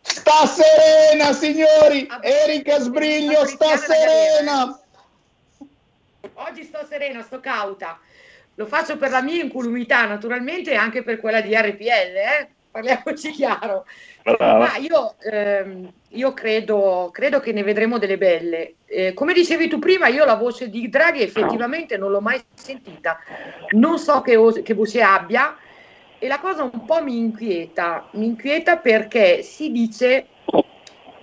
Sta 0.00 0.46
serena, 0.46 1.32
signori! 1.32 2.08
Erika 2.22 2.78
Sbriglio, 2.78 3.44
sta 3.46 3.76
serena! 3.76 4.80
Oggi 6.34 6.64
sto 6.64 6.86
serena, 6.88 7.22
sto 7.22 7.40
cauta. 7.40 8.00
Lo 8.54 8.66
faccio 8.66 8.96
per 8.96 9.10
la 9.10 9.22
mia 9.22 9.42
incolumità, 9.42 10.06
naturalmente, 10.06 10.70
e 10.70 10.76
anche 10.76 11.02
per 11.02 11.20
quella 11.20 11.40
di 11.40 11.54
RPL, 11.54 11.84
eh? 11.84 12.50
Parliamoci 12.78 13.30
chiaro. 13.30 13.84
Ma 14.38 14.76
io, 14.76 15.14
ehm, 15.20 15.90
io 16.10 16.32
credo, 16.32 17.10
credo 17.12 17.40
che 17.40 17.52
ne 17.52 17.62
vedremo 17.62 17.98
delle 17.98 18.18
belle. 18.18 18.74
Eh, 18.86 19.14
come 19.14 19.32
dicevi 19.32 19.68
tu 19.68 19.78
prima, 19.78 20.06
io 20.08 20.24
la 20.24 20.36
voce 20.36 20.68
di 20.68 20.88
Draghi 20.88 21.22
effettivamente 21.22 21.96
non 21.96 22.10
l'ho 22.10 22.20
mai 22.20 22.42
sentita. 22.54 23.18
Non 23.70 23.98
so 23.98 24.20
che, 24.20 24.38
che 24.62 24.74
voce 24.74 25.02
abbia 25.02 25.56
e 26.18 26.26
la 26.28 26.38
cosa 26.38 26.62
un 26.62 26.84
po' 26.84 27.02
mi 27.02 27.18
inquieta. 27.18 28.08
Mi 28.12 28.26
inquieta 28.26 28.76
perché 28.76 29.42
si 29.42 29.70
dice 29.70 30.26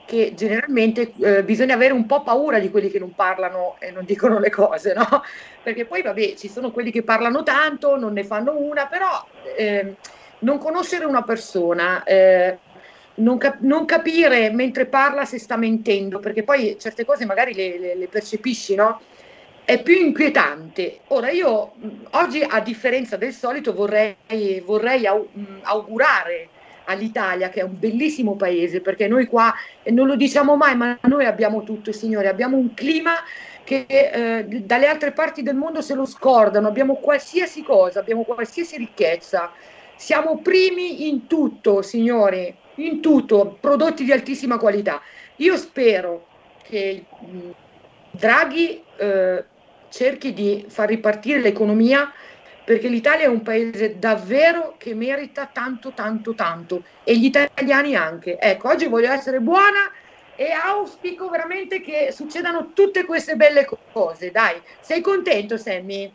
che 0.06 0.34
generalmente 0.36 1.14
eh, 1.20 1.44
bisogna 1.44 1.74
avere 1.74 1.92
un 1.92 2.06
po' 2.06 2.22
paura 2.22 2.60
di 2.60 2.70
quelli 2.70 2.92
che 2.92 3.00
non 3.00 3.16
parlano 3.16 3.76
e 3.80 3.90
non 3.90 4.06
dicono 4.06 4.38
le 4.40 4.52
cose, 4.52 4.94
no? 4.94 5.24
Perché 5.64 5.86
poi, 5.86 6.04
vabbè, 6.04 6.36
ci 6.36 6.48
sono 6.48 6.72
quelli 6.72 6.92
che 6.92 7.02
parlano 7.02 7.42
tanto, 7.42 7.98
non 7.98 8.14
ne 8.14 8.24
fanno 8.24 8.56
una, 8.56 8.86
però 8.86 9.26
ehm, 9.58 9.96
non 10.46 10.60
conoscere 10.60 11.06
una 11.06 11.24
persona, 11.24 12.04
eh, 12.04 12.58
non, 13.16 13.38
cap- 13.38 13.62
non 13.62 13.86
capire 13.86 14.52
mentre 14.52 14.86
parla 14.86 15.26
se 15.26 15.40
sta 15.40 15.58
mentendo, 15.58 16.20
perché 16.20 16.44
poi 16.44 16.78
certe 16.80 17.04
cose 17.04 17.26
magari 17.26 17.54
le, 17.54 17.80
le- 17.80 17.96
le 17.96 18.08
percepisci, 18.08 18.76
no? 18.76 19.02
È 19.66 19.82
più 19.82 19.96
inquietante. 19.96 21.00
Ora 21.08 21.32
io 21.32 21.74
oggi, 22.12 22.46
a 22.48 22.60
differenza 22.60 23.18
del 23.18 23.34
solito, 23.34 23.74
vorrei, 23.74 24.16
vorrei 24.64 25.08
au- 25.08 25.28
augurare 25.64 26.50
all'Italia, 26.86 27.50
che 27.50 27.62
è 27.62 27.64
un 27.64 27.80
bellissimo 27.80 28.36
paese, 28.36 28.80
perché 28.80 29.08
noi 29.08 29.26
qua, 29.26 29.52
non 29.86 30.06
lo 30.06 30.16
diciamo 30.16 30.56
mai, 30.56 30.76
ma 30.76 30.96
noi 31.08 31.26
abbiamo 31.26 31.64
tutto, 31.64 31.92
signori, 31.92 32.28
abbiamo 32.28 32.58
un 32.58 32.76
clima 32.76 33.14
che 33.64 33.86
eh, 33.88 34.46
dalle 34.46 34.86
altre 34.86 35.12
parti 35.12 35.42
del 35.42 35.56
mondo 35.56 35.82
se 35.82 35.96
lo 35.96 36.06
scordano, 36.06 36.68
abbiamo 36.68 36.98
qualsiasi 36.98 37.64
cosa, 37.64 38.00
abbiamo 38.00 38.22
qualsiasi 38.24 38.78
ricchezza, 38.78 39.52
siamo 39.96 40.40
primi 40.40 41.08
in 41.08 41.28
tutto, 41.28 41.82
signori, 41.82 42.54
in 42.76 43.02
tutto, 43.02 43.58
prodotti 43.60 44.04
di 44.04 44.12
altissima 44.12 44.58
qualità. 44.58 45.02
Io 45.38 45.58
spero 45.58 46.28
che 46.64 47.06
mh, 47.20 47.50
Draghi 48.12 48.84
eh, 48.98 49.44
cerchi 49.90 50.34
di 50.34 50.66
far 50.68 50.90
ripartire 50.90 51.40
l'economia 51.40 52.12
perché 52.66 52.88
l'Italia 52.88 53.26
è 53.26 53.30
un 53.30 53.44
paese 53.44 54.00
davvero 54.00 54.74
che 54.78 54.96
merita 54.96 55.46
tanto, 55.46 55.92
tanto, 55.92 56.34
tanto 56.34 56.84
e 57.04 57.16
gli 57.16 57.26
italiani 57.26 57.96
anche. 57.96 58.40
Ecco, 58.40 58.70
oggi 58.70 58.88
voglio 58.88 59.12
essere 59.12 59.40
buona 59.40 59.92
e 60.36 60.52
auspico 60.52 61.30
veramente 61.30 61.80
che 61.80 62.12
succedano 62.12 62.72
tutte 62.74 63.06
queste 63.06 63.36
belle 63.36 63.68
cose. 63.92 64.32
Dai, 64.32 64.60
sei 64.82 65.02
contento, 65.02 65.58
Sammy? 65.58 66.12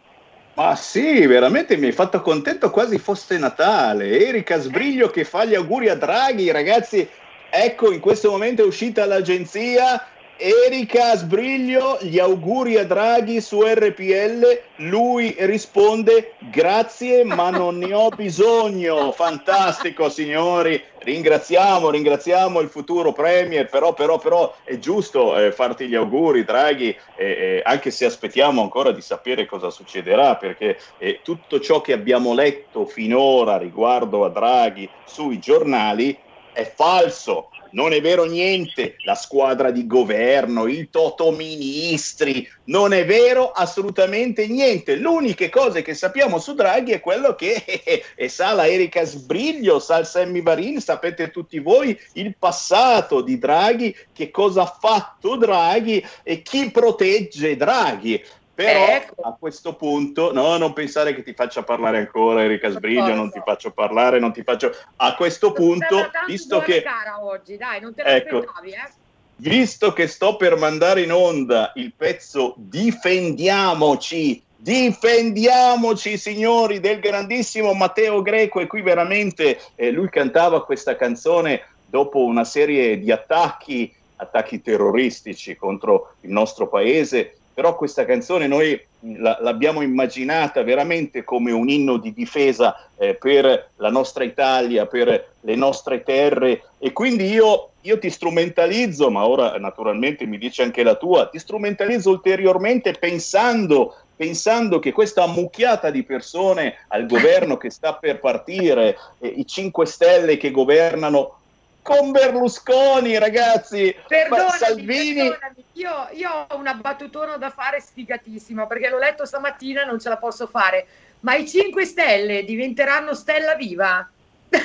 Ma 0.54 0.76
sì, 0.76 1.26
veramente 1.26 1.76
mi 1.76 1.86
hai 1.86 1.92
fatto 1.92 2.20
contento 2.20 2.70
quasi 2.70 2.98
fosse 2.98 3.38
Natale. 3.38 4.26
Erika 4.26 4.58
Sbriglio 4.58 5.08
che 5.08 5.24
fa 5.24 5.44
gli 5.44 5.54
auguri 5.54 5.88
a 5.88 5.94
Draghi, 5.94 6.50
ragazzi. 6.50 7.08
Ecco, 7.48 7.92
in 7.92 8.00
questo 8.00 8.30
momento 8.30 8.62
è 8.62 8.66
uscita 8.66 9.06
l'agenzia. 9.06 10.04
Erika 10.42 11.16
Sbriglio, 11.16 11.98
gli 12.00 12.18
auguri 12.18 12.78
a 12.78 12.86
Draghi 12.86 13.42
su 13.42 13.62
RPL. 13.62 14.60
Lui 14.76 15.36
risponde: 15.40 16.32
Grazie, 16.50 17.24
ma 17.24 17.50
non 17.50 17.76
ne 17.76 17.92
ho 17.92 18.08
bisogno. 18.08 19.12
Fantastico, 19.12 20.08
signori. 20.08 20.82
Ringraziamo, 21.00 21.90
ringraziamo 21.90 22.60
il 22.60 22.68
futuro 22.68 23.12
Premier. 23.12 23.68
Però, 23.68 23.92
però, 23.92 24.18
però 24.18 24.54
è 24.64 24.78
giusto 24.78 25.36
eh, 25.36 25.52
farti 25.52 25.86
gli 25.86 25.94
auguri, 25.94 26.44
Draghi, 26.44 26.96
eh, 27.16 27.24
eh, 27.26 27.62
anche 27.62 27.90
se 27.90 28.06
aspettiamo 28.06 28.62
ancora 28.62 28.92
di 28.92 29.02
sapere 29.02 29.44
cosa 29.44 29.68
succederà, 29.68 30.36
perché 30.36 30.78
eh, 30.96 31.20
tutto 31.22 31.60
ciò 31.60 31.82
che 31.82 31.92
abbiamo 31.92 32.32
letto 32.32 32.86
finora 32.86 33.58
riguardo 33.58 34.24
a 34.24 34.30
Draghi 34.30 34.88
sui 35.04 35.38
giornali 35.38 36.16
è 36.52 36.64
falso. 36.74 37.50
Non 37.72 37.92
è 37.92 38.00
vero 38.00 38.24
niente, 38.24 38.96
la 39.04 39.14
squadra 39.14 39.70
di 39.70 39.86
governo, 39.86 40.66
i 40.66 40.88
toto 40.90 41.30
ministri, 41.30 42.48
non 42.64 42.92
è 42.92 43.04
vero 43.04 43.50
assolutamente 43.50 44.46
niente. 44.46 44.96
L'unica 44.96 45.48
cosa 45.48 45.80
che 45.80 45.94
sappiamo 45.94 46.38
su 46.38 46.54
Draghi 46.54 46.92
è 46.92 47.00
quello 47.00 47.34
che 47.34 47.62
e 48.14 48.28
sa 48.28 48.52
la 48.52 48.66
Erika 48.66 49.04
Sbriglio, 49.04 49.78
sa 49.78 49.98
il 49.98 50.06
Sammy 50.06 50.42
Varin, 50.42 50.80
sapete 50.80 51.30
tutti 51.30 51.58
voi 51.58 51.98
il 52.14 52.34
passato 52.38 53.20
di 53.20 53.38
Draghi, 53.38 53.94
che 54.12 54.30
cosa 54.30 54.62
ha 54.62 54.76
fatto 54.78 55.36
Draghi 55.36 56.04
e 56.22 56.42
chi 56.42 56.70
protegge 56.70 57.56
Draghi. 57.56 58.22
Però 58.64 58.86
Ecco. 58.88 59.22
a 59.22 59.36
questo 59.38 59.74
punto, 59.74 60.32
no, 60.32 60.58
non 60.58 60.74
pensare 60.74 61.14
che 61.14 61.22
ti 61.22 61.32
faccia 61.32 61.62
parlare 61.62 61.96
ancora 61.96 62.44
Erika 62.44 62.68
Sbriglio, 62.68 63.14
non 63.14 63.30
ti 63.30 63.40
faccio 63.42 63.70
parlare, 63.70 64.18
non 64.18 64.32
ti 64.32 64.42
faccio... 64.42 64.74
A 64.96 65.14
questo 65.14 65.52
punto, 65.52 65.86
Sembra 65.88 66.10
tanto 66.10 66.26
visto 66.26 66.60
che... 66.60 66.82
cara 66.82 67.24
oggi, 67.24 67.56
dai, 67.56 67.80
non 67.80 67.94
te 67.94 68.02
Ecco. 68.02 68.38
eh? 68.38 68.92
Visto 69.36 69.94
che 69.94 70.06
sto 70.06 70.36
per 70.36 70.58
mandare 70.58 71.00
in 71.00 71.12
onda 71.12 71.72
il 71.76 71.94
pezzo 71.96 72.52
Difendiamoci, 72.58 74.42
difendiamoci 74.56 76.18
signori 76.18 76.80
del 76.80 77.00
grandissimo 77.00 77.72
Matteo 77.72 78.20
Greco 78.20 78.60
e 78.60 78.66
qui 78.66 78.82
veramente 78.82 79.58
eh, 79.74 79.90
lui 79.90 80.10
cantava 80.10 80.66
questa 80.66 80.96
canzone 80.96 81.62
dopo 81.86 82.22
una 82.22 82.44
serie 82.44 82.98
di 82.98 83.10
attacchi, 83.10 83.90
attacchi 84.16 84.60
terroristici 84.60 85.56
contro 85.56 86.16
il 86.20 86.30
nostro 86.30 86.68
paese, 86.68 87.36
però 87.60 87.76
questa 87.76 88.06
canzone 88.06 88.46
noi 88.46 88.82
la- 89.18 89.36
l'abbiamo 89.42 89.82
immaginata 89.82 90.62
veramente 90.62 91.24
come 91.24 91.52
un 91.52 91.68
inno 91.68 91.98
di 91.98 92.14
difesa 92.14 92.88
eh, 92.96 93.16
per 93.16 93.72
la 93.76 93.90
nostra 93.90 94.24
Italia, 94.24 94.86
per 94.86 95.32
le 95.38 95.54
nostre 95.56 96.02
terre. 96.02 96.62
E 96.78 96.92
quindi 96.94 97.26
io, 97.26 97.72
io 97.82 97.98
ti 97.98 98.08
strumentalizzo, 98.08 99.10
ma 99.10 99.26
ora 99.26 99.58
naturalmente 99.58 100.24
mi 100.24 100.38
dice 100.38 100.62
anche 100.62 100.82
la 100.82 100.94
tua, 100.94 101.26
ti 101.26 101.38
strumentalizzo 101.38 102.08
ulteriormente 102.08 102.92
pensando, 102.92 103.94
pensando 104.16 104.78
che 104.78 104.92
questa 104.92 105.24
ammucchiata 105.24 105.90
di 105.90 106.02
persone 106.02 106.76
al 106.88 107.04
governo 107.04 107.58
che 107.58 107.68
sta 107.68 107.92
per 107.92 108.20
partire, 108.20 108.96
eh, 109.18 109.28
i 109.28 109.46
5 109.46 109.84
Stelle 109.84 110.38
che 110.38 110.50
governano 110.50 111.39
con 111.82 112.10
Berlusconi, 112.12 113.18
ragazzi, 113.18 113.94
Perdonami, 114.06 114.50
Salvini... 114.50 115.28
perdonami. 115.28 115.64
Io, 115.72 116.08
io 116.12 116.46
ho 116.48 116.56
una 116.56 116.74
battutona 116.74 117.36
da 117.36 117.50
fare 117.50 117.80
sfigatissima 117.80 118.66
perché 118.66 118.88
l'ho 118.88 118.98
letto 118.98 119.24
stamattina 119.24 119.82
e 119.82 119.86
non 119.86 120.00
ce 120.00 120.08
la 120.08 120.16
posso 120.16 120.46
fare. 120.46 120.86
Ma 121.20 121.34
i 121.34 121.46
5 121.46 121.84
Stelle 121.84 122.44
diventeranno 122.44 123.14
stella 123.14 123.54
viva? 123.54 124.08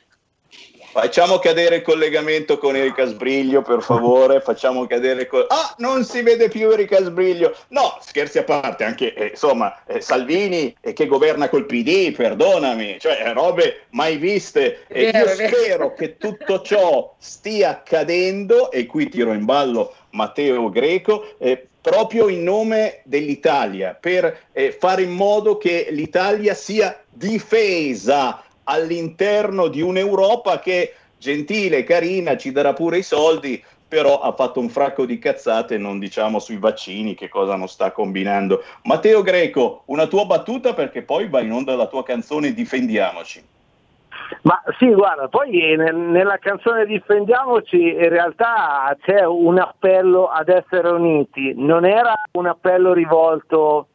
Facciamo 0.91 1.39
cadere 1.39 1.77
il 1.77 1.83
collegamento 1.83 2.59
con 2.59 2.75
Erika 2.75 3.05
Sbriglio, 3.05 3.63
per 3.63 3.83
favore. 3.83 4.41
Facciamo 4.41 4.87
cadere. 4.87 5.27
co- 5.27 5.47
ah, 5.47 5.75
non 5.79 6.05
si 6.05 6.23
vede 6.23 6.49
più 6.49 6.71
Erika 6.71 7.03
Sbriglio. 7.03 7.55
No, 7.69 7.99
scherzi 8.01 8.39
a 8.39 8.45
parte, 8.45 8.85
anche 8.85 9.13
eh, 9.15 9.27
insomma, 9.27 9.85
eh, 9.87 10.01
Salvini 10.01 10.75
eh, 10.81 10.93
che 10.95 11.07
governa 11.07 11.49
col 11.49 11.67
PD, 11.67 12.13
perdonami, 12.13 12.97
cioè 12.99 13.23
eh, 13.25 13.33
robe 13.33 13.83
mai 13.91 14.17
viste. 14.17 14.85
E 14.89 15.11
io 15.11 15.29
spero 15.29 15.95
che 15.95 16.17
tutto 16.17 16.63
ciò 16.63 17.15
stia 17.19 17.71
accadendo, 17.71 18.71
e 18.71 18.87
qui 18.87 19.09
tiro 19.09 19.33
in 19.33 19.45
ballo 19.45 19.95
Matteo 20.11 20.71
Greco. 20.71 21.35
eh, 21.39 21.69
proprio 21.81 22.29
in 22.29 22.43
nome 22.43 23.01
dell'Italia, 23.05 23.97
per 23.99 24.47
eh, 24.53 24.73
fare 24.73 25.03
in 25.03 25.13
modo 25.13 25.57
che 25.57 25.89
l'Italia 25.91 26.53
sia 26.55 27.01
difesa 27.09 28.43
all'interno 28.69 29.69
di 29.69 29.81
un'Europa 29.81 30.59
che 30.59 30.95
gentile, 31.17 31.85
carina, 31.85 32.37
ci 32.37 32.53
darà 32.53 32.75
pure 32.75 32.99
i 32.99 33.03
soldi, 33.03 33.63
però 33.89 34.21
ha 34.21 34.33
fatto 34.33 34.61
un 34.61 34.69
fracco 34.69 35.07
di 35.07 35.19
cazzate, 35.19 35.79
non 35.79 35.99
diciamo 35.99 36.39
sui 36.39 36.59
vaccini 36.59 37.15
che 37.15 37.29
cosa 37.29 37.57
non 37.57 37.69
sta 37.69 37.91
combinando. 37.91 38.63
Matteo 38.83 39.23
Greco, 39.23 39.83
una 39.87 40.07
tua 40.07 40.27
battuta 40.27 40.75
perché 40.75 41.03
poi 41.03 41.29
va 41.29 41.41
in 41.41 41.53
onda 41.53 41.75
la 41.75 41.87
tua 41.87 42.05
canzone 42.05 42.53
Difendiamoci. 42.53 43.43
Ma 44.43 44.63
sì, 44.79 44.93
guarda, 44.93 45.29
poi 45.29 45.75
nel- 45.77 45.97
nella 45.97 46.37
canzone 46.37 46.85
Difendiamoci 46.85 47.95
in 47.95 48.09
realtà 48.11 48.95
c'è 49.01 49.25
un 49.25 49.59
appello 49.59 50.27
ad 50.27 50.51
essere 50.51 50.89
uniti, 50.89 51.55
non 51.57 51.87
era 51.87 52.13
un 52.33 52.47
appello 52.47 52.93
rivolto 52.93 53.89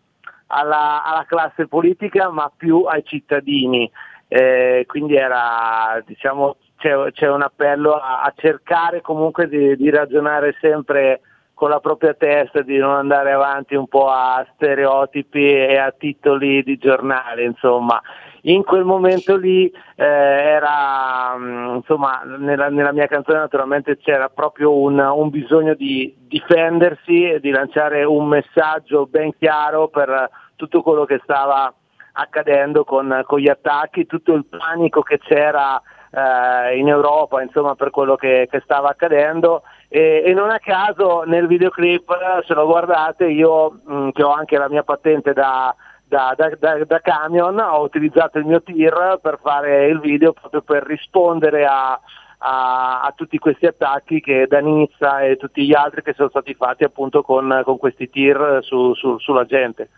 alla, 0.47 1.03
alla 1.03 1.25
classe 1.27 1.67
politica 1.67 2.29
ma 2.31 2.51
più 2.55 2.83
ai 2.83 3.03
cittadini, 3.05 3.89
Eh, 4.35 4.85
quindi 4.87 5.15
era, 5.15 6.01
diciamo, 6.03 6.55
c'è, 6.77 7.11
c'è 7.11 7.29
un 7.29 7.43
appello 7.43 7.93
a, 7.93 8.21
a 8.21 8.33
cercare 8.35 8.99
comunque 9.01 9.47
di, 9.47 9.75
di 9.75 9.91
ragionare 9.91 10.57
sempre 10.59 11.21
con 11.53 11.69
la 11.69 11.79
propria 11.79 12.15
testa, 12.15 12.63
di 12.63 12.77
non 12.77 12.95
andare 12.95 13.31
avanti 13.31 13.75
un 13.75 13.87
po' 13.87 14.09
a 14.09 14.43
stereotipi 14.55 15.53
e 15.53 15.77
a 15.77 15.93
titoli 15.95 16.63
di 16.63 16.79
giornale, 16.79 17.43
insomma. 17.43 18.01
In 18.45 18.63
quel 18.63 18.85
momento 18.85 19.37
lì 19.37 19.67
eh, 19.67 20.03
era, 20.03 21.35
mm, 21.37 21.75
insomma, 21.75 22.23
nella, 22.23 22.69
nella 22.69 22.91
mia 22.91 23.05
canzone 23.05 23.37
naturalmente 23.37 23.97
c'era 23.97 24.29
proprio 24.29 24.75
un, 24.75 24.97
un 24.97 25.29
bisogno 25.29 25.75
di 25.75 26.11
difendersi 26.27 27.29
e 27.29 27.39
di 27.39 27.51
lanciare 27.51 28.03
un 28.03 28.25
messaggio 28.25 29.05
ben 29.05 29.31
chiaro 29.37 29.89
per 29.89 30.27
tutto 30.55 30.81
quello 30.81 31.05
che 31.05 31.19
stava 31.23 31.71
accadendo 32.13 32.83
con, 32.83 33.23
con 33.25 33.39
gli 33.39 33.49
attacchi, 33.49 34.05
tutto 34.05 34.33
il 34.33 34.45
panico 34.45 35.01
che 35.01 35.19
c'era 35.19 35.81
eh, 36.11 36.77
in 36.77 36.87
Europa 36.87 37.41
insomma, 37.41 37.75
per 37.75 37.89
quello 37.89 38.15
che, 38.15 38.47
che 38.49 38.61
stava 38.63 38.89
accadendo 38.89 39.63
e, 39.87 40.23
e, 40.25 40.33
non 40.33 40.49
a 40.49 40.59
caso 40.59 41.23
nel 41.23 41.47
videoclip, 41.47 42.43
se 42.45 42.53
lo 42.53 42.65
guardate, 42.65 43.25
io 43.27 43.79
mh, 43.83 44.09
che 44.09 44.23
ho 44.23 44.31
anche 44.31 44.57
la 44.57 44.69
mia 44.69 44.83
patente 44.83 45.33
da, 45.33 45.75
da, 46.03 46.33
da, 46.35 46.51
da, 46.59 46.83
da, 46.83 46.99
camion, 46.99 47.59
ho 47.59 47.81
utilizzato 47.81 48.37
il 48.37 48.45
mio 48.45 48.61
tir 48.61 49.19
per 49.21 49.39
fare 49.41 49.87
il 49.87 49.99
video 49.99 50.33
proprio 50.33 50.61
per 50.61 50.83
rispondere 50.83 51.65
a, 51.65 51.99
a, 52.39 53.01
a, 53.01 53.13
tutti 53.15 53.37
questi 53.37 53.65
attacchi 53.65 54.19
che 54.19 54.47
da 54.47 54.59
Nizza 54.59 55.21
e 55.21 55.37
tutti 55.37 55.65
gli 55.65 55.75
altri 55.75 56.01
che 56.01 56.13
sono 56.13 56.29
stati 56.29 56.53
fatti 56.55 56.83
appunto 56.83 57.21
con, 57.21 57.61
con 57.63 57.77
questi 57.77 58.09
tir 58.09 58.59
su, 58.61 58.93
su, 58.95 59.17
sulla 59.19 59.45
gente. 59.45 59.89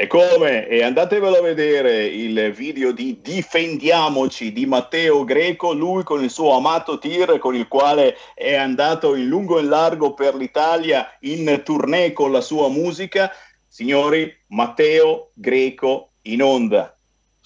E 0.00 0.06
come? 0.06 0.68
E 0.68 0.84
andatevelo 0.84 1.38
a 1.38 1.42
vedere 1.42 2.04
il 2.04 2.52
video 2.52 2.92
di 2.92 3.18
Difendiamoci 3.20 4.52
di 4.52 4.64
Matteo 4.64 5.24
Greco, 5.24 5.72
lui 5.72 6.04
con 6.04 6.22
il 6.22 6.30
suo 6.30 6.52
amato 6.52 7.00
tir 7.00 7.38
con 7.38 7.56
il 7.56 7.66
quale 7.66 8.16
è 8.32 8.54
andato 8.54 9.16
in 9.16 9.26
lungo 9.26 9.58
e 9.58 9.62
in 9.62 9.68
largo 9.68 10.14
per 10.14 10.36
l'Italia 10.36 11.16
in 11.22 11.62
tournée 11.64 12.12
con 12.12 12.30
la 12.30 12.40
sua 12.40 12.68
musica. 12.68 13.32
Signori, 13.66 14.32
Matteo 14.50 15.32
Greco 15.34 16.12
in 16.22 16.44
onda, 16.44 16.96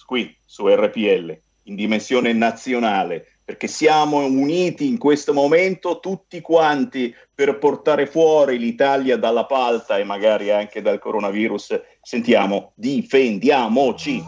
qui 0.05 0.37
su 0.45 0.67
RPL, 0.67 1.35
in 1.63 1.73
dimensione 1.73 2.33
nazionale 2.33 3.32
perché 3.45 3.67
siamo 3.67 4.25
uniti 4.25 4.87
in 4.87 4.97
questo 4.97 5.33
momento 5.33 5.99
tutti 5.99 6.39
quanti 6.41 7.13
per 7.33 7.57
portare 7.57 8.05
fuori 8.05 8.57
l'Italia 8.57 9.17
dalla 9.17 9.45
palta 9.45 9.97
e 9.97 10.03
magari 10.03 10.51
anche 10.51 10.81
dal 10.81 10.99
coronavirus. 10.99 11.81
Sentiamo, 12.01 12.71
difendiamoci. 12.75 14.23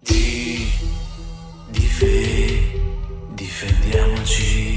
Di, 0.00 0.66
dife, 1.70 2.72
difendiamoci. 3.34 4.75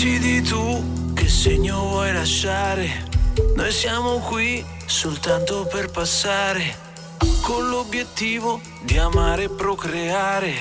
Decidi 0.00 0.42
tu 0.42 1.12
che 1.12 1.28
segno 1.28 1.80
vuoi 1.88 2.12
lasciare. 2.12 3.08
Noi 3.56 3.72
siamo 3.72 4.18
qui 4.20 4.64
soltanto 4.86 5.66
per 5.66 5.90
passare, 5.90 6.76
con 7.40 7.68
l'obiettivo 7.68 8.60
di 8.80 8.96
amare 8.96 9.42
e 9.42 9.48
procreare 9.48 10.52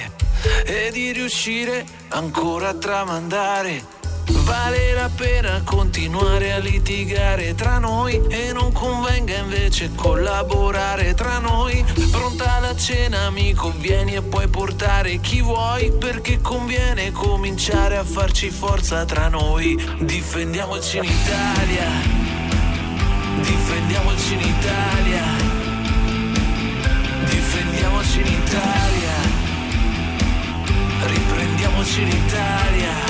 e 0.66 0.90
di 0.92 1.12
riuscire 1.12 1.86
ancora 2.08 2.70
a 2.70 2.74
tramandare 2.74 3.97
Vale 4.30 4.94
la 4.94 5.10
pena 5.14 5.62
continuare 5.64 6.52
a 6.52 6.58
litigare 6.58 7.56
tra 7.56 7.78
noi 7.80 8.22
e 8.28 8.52
non 8.52 8.72
convenga 8.72 9.38
invece 9.38 9.92
collaborare 9.96 11.14
tra 11.14 11.40
noi. 11.40 11.84
Pronta 12.12 12.60
la 12.60 12.76
cena, 12.76 13.26
amico, 13.26 13.74
vieni 13.78 14.16
e 14.16 14.22
puoi 14.22 14.48
portare 14.48 15.18
chi 15.20 15.42
vuoi 15.42 15.92
perché 15.92 16.42
conviene 16.42 17.12
cominciare 17.12 17.98
a 17.98 18.04
farci 18.04 18.50
forza 18.50 19.06
tra 19.06 19.30
noi. 19.30 19.76
Difendiamoci 20.00 20.98
in 20.98 21.04
Italia. 21.04 21.86
Difendiamoci 23.42 24.34
in 24.34 24.40
Italia. 24.40 25.24
Difendiamoci 27.30 28.20
in 28.20 28.28
Italia. 28.28 29.16
Riprendiamoci 31.06 32.02
in 32.02 32.08
Italia. 32.08 33.07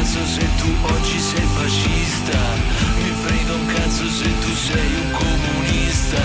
Cazzo 0.00 0.24
se 0.24 0.46
tu 0.56 0.68
oggi 0.80 1.18
sei 1.18 1.46
fascista, 1.56 2.38
mi 3.02 3.12
frega 3.22 3.52
un 3.52 3.66
cazzo 3.66 4.08
se 4.08 4.28
tu 4.40 4.54
sei 4.54 4.94
un 5.02 5.10
comunista. 5.10 6.22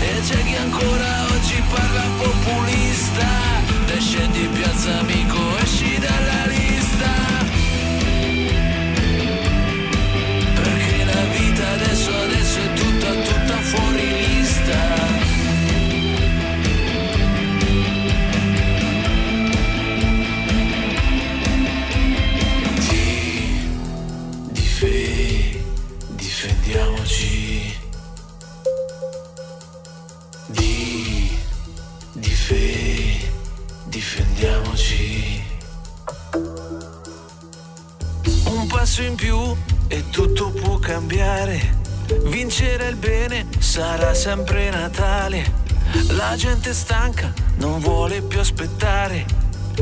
E 0.00 0.20
c'è 0.26 0.42
chi 0.42 0.56
ancora 0.56 1.26
oggi 1.34 1.62
parla 1.68 2.06
populista, 2.16 3.28
dai 3.86 4.00
scendi 4.00 4.40
in 4.40 4.52
piazza 4.52 5.00
amico, 5.00 5.38
esci 5.62 5.98
dalla 5.98 6.46
lista. 6.46 7.10
Perché 10.54 11.04
la 11.04 11.24
vita 11.36 11.68
adesso, 11.72 12.10
adesso 12.16 12.58
è 12.58 12.72
tutta, 12.72 13.10
tutta 13.12 13.56
fuori 13.60 14.06
lista. 14.16 14.29
Difendiamoci 26.70 27.78
di 30.46 31.38
dife 32.12 33.30
difendiamoci. 33.86 35.42
Un 38.44 38.66
passo 38.68 39.02
in 39.02 39.16
più 39.16 39.56
e 39.88 40.10
tutto 40.10 40.50
può 40.50 40.78
cambiare. 40.78 41.78
Vincere 42.26 42.88
il 42.88 42.96
bene 42.96 43.48
sarà 43.58 44.14
sempre 44.14 44.70
Natale. 44.70 45.58
La 46.10 46.36
gente 46.36 46.72
stanca 46.72 47.32
non 47.56 47.80
vuole 47.80 48.22
più 48.22 48.38
aspettare. 48.38 49.26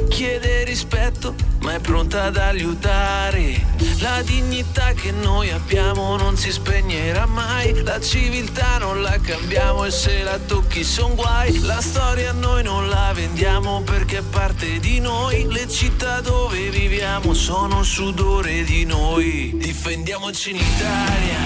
Chiede 0.09 0.65
rispetto 0.65 1.35
ma 1.61 1.75
è 1.75 1.81
pronta 1.81 2.25
ad 2.25 2.39
aiutare. 2.39 3.78
La 4.01 4.23
dignità 4.23 4.93
che 4.93 5.11
noi 5.11 5.51
abbiamo 5.51 6.17
non 6.17 6.37
si 6.37 6.53
spegnerà 6.53 7.27
mai, 7.27 7.83
la 7.83 8.01
civiltà 8.01 8.79
non 8.79 9.03
la 9.03 9.19
cambiamo 9.21 9.85
e 9.85 9.91
se 9.91 10.23
la 10.23 10.39
tocchi 10.39 10.85
son 10.85 11.15
guai. 11.15 11.59
La 11.61 11.81
storia 11.81 12.33
noi 12.33 12.63
non 12.63 12.89
la 12.89 13.13
vendiamo 13.13 13.83
perché 13.83 14.19
è 14.19 14.23
parte 14.23 14.79
di 14.79 15.01
noi, 15.01 15.47
le 15.51 15.69
città 15.69 16.21
dove 16.21 16.71
viviamo 16.71 17.35
sono 17.35 17.83
sudore 17.83 18.63
di 18.65 18.85
noi. 18.85 19.53
Difendiamoci 19.57 20.51
in 20.51 20.57
Italia, 20.57 21.39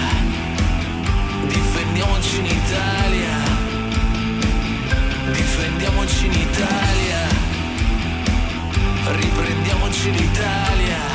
difendiamoci 1.47 2.37
in 2.37 2.45
Italia, 2.45 3.35
difendiamoci 5.31 6.25
in 6.25 6.33
Italia 6.33 7.33
riprendiamoci 9.11 10.11
l'Italia. 10.11 11.12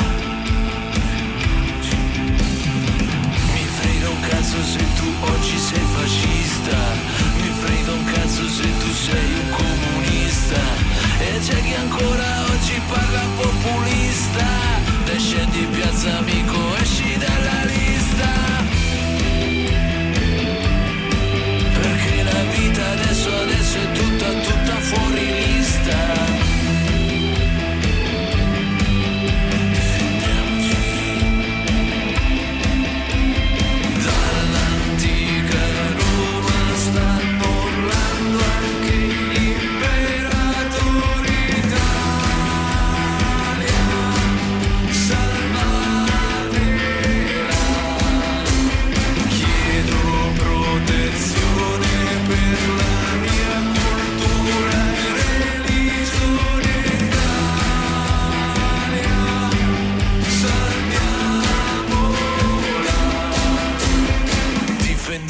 Cazzo 4.49 4.63
se 4.65 4.79
tu 4.97 5.05
oggi 5.21 5.59
sei 5.59 5.85
fascista, 5.95 6.77
mi 7.37 7.53
frega 7.61 7.93
un 7.93 8.05
cazzo 8.05 8.49
se 8.49 8.63
tu 8.79 8.93
sei 8.95 9.33
un 9.43 9.51
comunista. 9.51 10.61
E 11.19 11.39
c'è 11.39 11.63
chi 11.63 11.75
ancora 11.75 12.45
oggi 12.51 12.81
parla 12.89 13.25
populista, 13.37 14.47
dai 15.05 15.21
scendi 15.21 15.59
in 15.59 15.71
piazza 15.71 16.17
amico, 16.17 16.77
esci 16.81 17.19
dalla 17.19 17.65
lista. 17.65 18.31
Perché 21.81 22.23
la 22.23 22.43
vita 22.57 22.91
adesso, 22.91 23.29
adesso 23.29 23.79
è 23.79 23.93
tutta, 23.93 24.29
tutta 24.33 24.75
fuori 24.81 25.27
lista. 25.45 26.38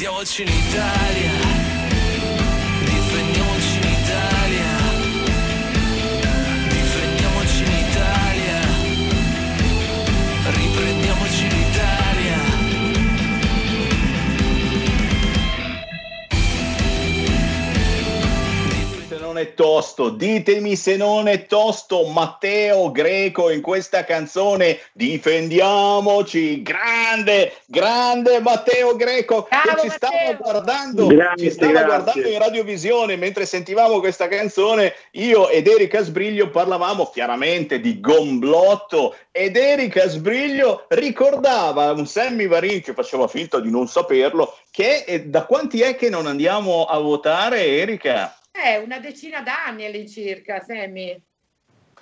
Difendiamoci 0.09 0.41
in 0.41 0.47
Italia, 0.47 1.48
tosto, 19.59 20.07
ditemi 20.07 20.77
se 20.77 20.95
non 20.95 21.27
è 21.27 21.45
tosto 21.45 22.05
Matteo 22.05 22.91
Greco 22.91 23.49
in 23.49 23.59
questa 23.59 24.05
canzone 24.05 24.79
Difendiamoci, 24.93 26.61
grande, 26.61 27.51
grande 27.65 28.39
Matteo 28.39 28.95
Greco 28.95 29.49
Bravo, 29.49 29.81
che 29.81 29.89
ci 29.89 29.89
stava 29.89 30.33
guardando, 30.39 31.07
Grazie, 31.07 31.45
ci 31.45 31.51
stava 31.51 31.71
grazie. 31.73 31.87
guardando 31.87 32.27
in 32.29 32.39
radiovisione 32.39 33.17
mentre 33.17 33.45
sentivamo 33.45 33.99
questa 33.99 34.29
canzone, 34.29 34.93
io 35.11 35.49
ed 35.49 35.67
Erika 35.67 36.03
Sbriglio 36.03 36.49
parlavamo 36.49 37.09
chiaramente 37.13 37.81
di 37.81 37.99
Gomblotto 37.99 39.13
ed 39.29 39.57
Erika 39.57 40.07
Sbriglio 40.07 40.85
ricordava 40.87 41.91
un 41.91 42.07
Sammy 42.07 42.47
Varin 42.47 42.81
che 42.81 42.93
faceva 42.93 43.27
finta 43.27 43.59
di 43.59 43.69
non 43.69 43.89
saperlo, 43.89 44.55
che 44.71 45.23
da 45.25 45.43
quanti 45.43 45.81
è 45.81 45.97
che 45.97 46.09
non 46.09 46.27
andiamo 46.27 46.85
a 46.85 46.97
votare 46.99 47.65
Erika? 47.65 48.38
Eh, 48.65 48.77
una 48.77 48.99
decina 48.99 49.41
d'anni 49.41 49.85
all'incirca, 49.85 50.59
Sammy. 50.65 51.21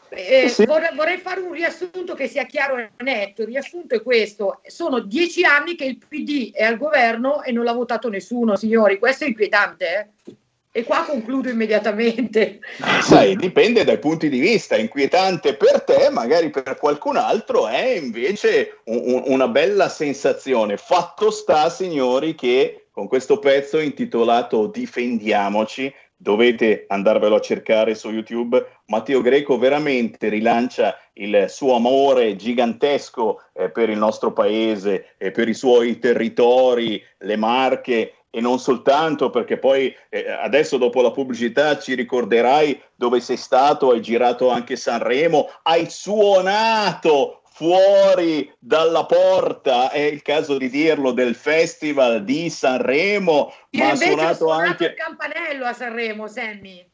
Eh, 0.10 0.48
Sì. 0.48 0.66
vorrei, 0.66 0.96
vorrei 0.96 1.18
fare 1.18 1.42
un 1.42 1.52
riassunto 1.52 2.16
che 2.16 2.28
sia 2.28 2.46
chiaro 2.46 2.78
e 2.78 2.90
netto. 3.00 3.42
Il 3.42 3.50
riassunto 3.50 3.96
è 3.96 4.02
questo: 4.02 4.62
sono 4.66 5.00
dieci 5.00 5.44
anni 5.44 5.76
che 5.76 5.86
il 5.86 5.98
PD 5.98 6.54
è 6.54 6.64
al 6.64 6.78
governo 6.78 7.44
e 7.44 7.52
non 7.52 7.66
l'ha 7.66 7.74
votato 7.74 8.10
nessuno, 8.10 8.56
signori. 8.56 8.98
Questo 9.00 9.26
è 9.26 9.28
inquietante. 9.28 10.12
eh. 10.26 10.36
E 10.72 10.84
qua 10.84 11.04
concludo 11.06 11.50
immediatamente. 11.50 12.60
Sai, 13.02 13.36
dipende 13.36 13.84
dai 13.84 13.98
punti 13.98 14.30
di 14.30 14.40
vista, 14.40 14.78
inquietante 14.78 15.56
per 15.56 15.82
te, 15.82 16.10
magari 16.12 16.52
per 16.52 16.78
qualcun 16.78 17.18
altro 17.18 17.68
è 17.68 17.96
invece 17.96 18.82
un- 18.86 19.24
una 19.26 19.48
bella 19.48 19.90
sensazione. 19.90 20.78
Fatto 20.78 21.32
sta, 21.32 21.70
signori, 21.72 22.36
che 22.36 22.88
con 22.92 23.08
questo 23.08 23.40
pezzo 23.40 23.80
intitolato 23.80 24.68
Difendiamoci, 24.68 25.92
dovete 26.18 26.86
andarvelo 26.88 27.36
a 27.36 27.42
cercare 27.42 27.94
su 27.96 28.10
YouTube, 28.10 28.66
Matteo 28.88 29.22
Greco 29.22 29.58
veramente 29.58 30.30
rilancia 30.30 30.98
il 31.14 31.46
suo 31.48 31.76
amore 31.76 32.36
gigantesco 32.36 33.42
eh, 33.54 33.70
per 33.70 33.90
il 33.90 33.98
nostro 33.98 34.34
paese, 34.34 35.14
e 35.18 35.32
per 35.32 35.48
i 35.48 35.54
suoi 35.54 36.00
territori, 36.00 37.02
le 37.20 37.36
Marche 37.36 38.14
e 38.30 38.42
non 38.42 38.60
soltanto 38.60 39.30
perché 39.30 39.58
poi 39.58 39.96
eh, 40.10 40.30
adesso 40.30 40.78
dopo 40.78 41.02
la 41.02 41.12
pubblicità 41.12 41.80
ci 41.80 41.96
ricorderai 41.96 42.80
dove 42.96 43.20
sei 43.20 43.38
stato, 43.38 43.92
hai 43.92 44.02
girato 44.02 44.50
anche 44.50 44.76
Sanremo, 44.76 45.50
hai 45.64 45.90
suonato 45.90 47.42
fuori 47.58 48.54
dalla 48.60 49.08
porta, 49.08 49.90
è 49.90 49.98
il 49.98 50.22
caso 50.22 50.60
di 50.60 50.70
dirlo, 50.70 51.12
del 51.12 51.34
Festival 51.34 52.24
di 52.24 52.52
Sanremo, 52.52 53.52
Io 53.72 53.84
ma 53.84 53.90
ha 53.90 53.96
suonato 53.96 54.36
suonato 54.36 54.52
anche... 54.52 54.86
il 54.86 54.94
campanello 54.94 55.66
a 55.66 55.74
Sanremo, 55.74 56.28
Sammy. 56.28 56.87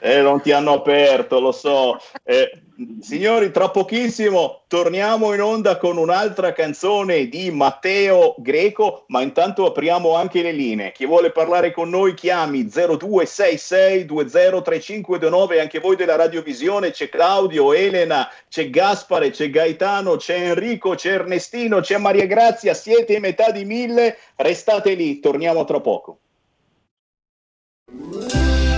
Eh, 0.00 0.20
non 0.20 0.40
ti 0.40 0.50
hanno 0.52 0.72
aperto, 0.72 1.40
lo 1.40 1.52
so. 1.52 2.00
Eh, 2.24 2.62
signori, 3.00 3.50
tra 3.50 3.70
pochissimo 3.70 4.62
torniamo 4.68 5.34
in 5.34 5.40
onda 5.40 5.78
con 5.78 5.96
un'altra 5.96 6.52
canzone 6.52 7.28
di 7.28 7.50
Matteo 7.50 8.36
Greco, 8.38 9.02
ma 9.08 9.22
intanto 9.22 9.66
apriamo 9.66 10.14
anche 10.14 10.42
le 10.42 10.52
linee. 10.52 10.92
Chi 10.92 11.06
vuole 11.06 11.32
parlare 11.32 11.72
con 11.72 11.90
noi 11.90 12.14
chiami 12.14 12.62
0266203529, 12.64 15.60
anche 15.60 15.80
voi 15.80 15.96
della 15.96 16.14
radiovisione, 16.16 16.92
c'è 16.92 17.08
Claudio, 17.08 17.72
Elena, 17.72 18.30
c'è 18.48 18.70
Gaspare, 18.70 19.30
c'è 19.30 19.50
Gaetano, 19.50 20.14
c'è 20.16 20.36
Enrico, 20.36 20.94
c'è 20.94 21.12
Ernestino, 21.12 21.80
c'è 21.80 21.98
Maria 21.98 22.26
Grazia, 22.26 22.74
siete 22.74 23.14
in 23.14 23.22
metà 23.22 23.50
di 23.50 23.64
mille, 23.64 24.18
restate 24.36 24.94
lì, 24.94 25.18
torniamo 25.20 25.64
tra 25.64 25.80
poco. 25.80 26.18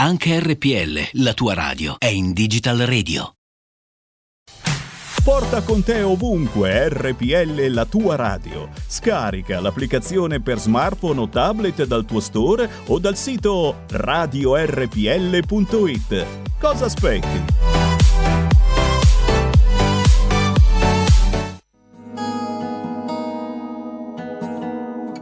Anche 0.00 0.40
RPL, 0.40 1.20
la 1.22 1.34
tua 1.34 1.52
radio, 1.52 1.96
è 1.98 2.06
in 2.06 2.32
Digital 2.32 2.78
Radio. 2.78 3.34
Porta 5.22 5.60
con 5.60 5.82
te 5.82 6.00
ovunque 6.00 6.88
RPL 6.88 7.66
la 7.66 7.84
tua 7.84 8.16
radio. 8.16 8.70
Scarica 8.86 9.60
l'applicazione 9.60 10.40
per 10.40 10.58
smartphone 10.58 11.20
o 11.20 11.28
tablet 11.28 11.84
dal 11.84 12.06
tuo 12.06 12.20
store 12.20 12.70
o 12.86 12.98
dal 12.98 13.14
sito 13.18 13.84
radiorpl.it. 13.90 14.96
Cosa 16.58 16.86
aspetti? 16.86 17.44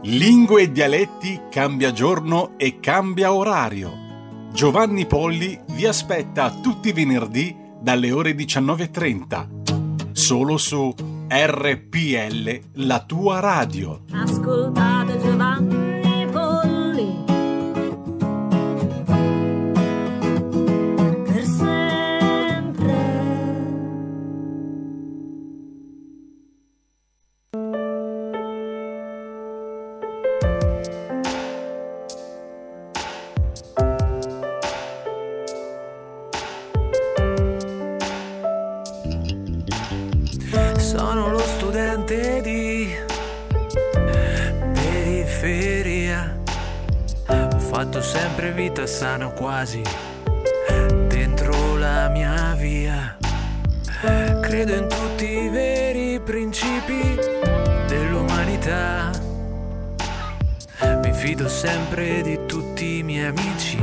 Lingue 0.03 0.61
e 0.61 0.71
dialetti 0.71 1.41
cambia 1.49 1.91
giorno 1.91 2.57
e 2.57 2.79
cambia 2.79 3.33
orario. 3.33 4.07
Giovanni 4.59 5.05
Polli 5.05 5.57
vi 5.67 5.85
aspetta 5.85 6.51
tutti 6.51 6.89
i 6.89 6.91
venerdì 6.91 7.55
dalle 7.79 8.11
ore 8.11 8.33
19.30. 8.33 10.11
Solo 10.11 10.57
su 10.57 10.93
RPL, 11.29 12.59
la 12.73 12.99
tua 13.05 13.39
radio. 13.39 14.03
Ascoltate 14.11 15.28
sana 48.85 49.27
quasi 49.27 49.81
dentro 51.07 51.77
la 51.77 52.09
mia 52.09 52.53
via. 52.57 53.17
Credo 54.41 54.73
in 54.73 54.87
tutti 54.87 55.25
i 55.25 55.49
veri 55.49 56.19
principi 56.19 57.17
dell'umanità. 57.87 59.11
Mi 61.03 61.13
fido 61.13 61.47
sempre 61.47 62.21
di 62.21 62.39
tutti 62.45 62.99
i 62.99 63.03
miei 63.03 63.27
amici. 63.27 63.77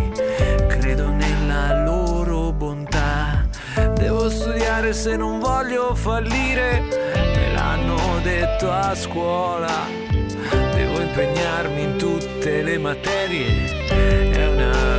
Credo 0.67 1.11
nella 1.11 1.83
loro 1.85 2.53
bontà. 2.53 3.47
Devo 3.95 4.29
studiare 4.31 4.93
se 4.93 5.17
non 5.17 5.39
voglio 5.39 5.95
fallire, 5.95 6.81
me 6.81 7.53
l'hanno 7.53 8.21
detto 8.23 8.71
a 8.71 8.95
scuola. 8.95 10.05
Devo 10.75 11.01
impegnarmi 11.01 11.83
in 11.83 11.97
tutte 11.97 12.63
le 12.63 12.79
materie, 12.79 14.26
è 14.59 14.96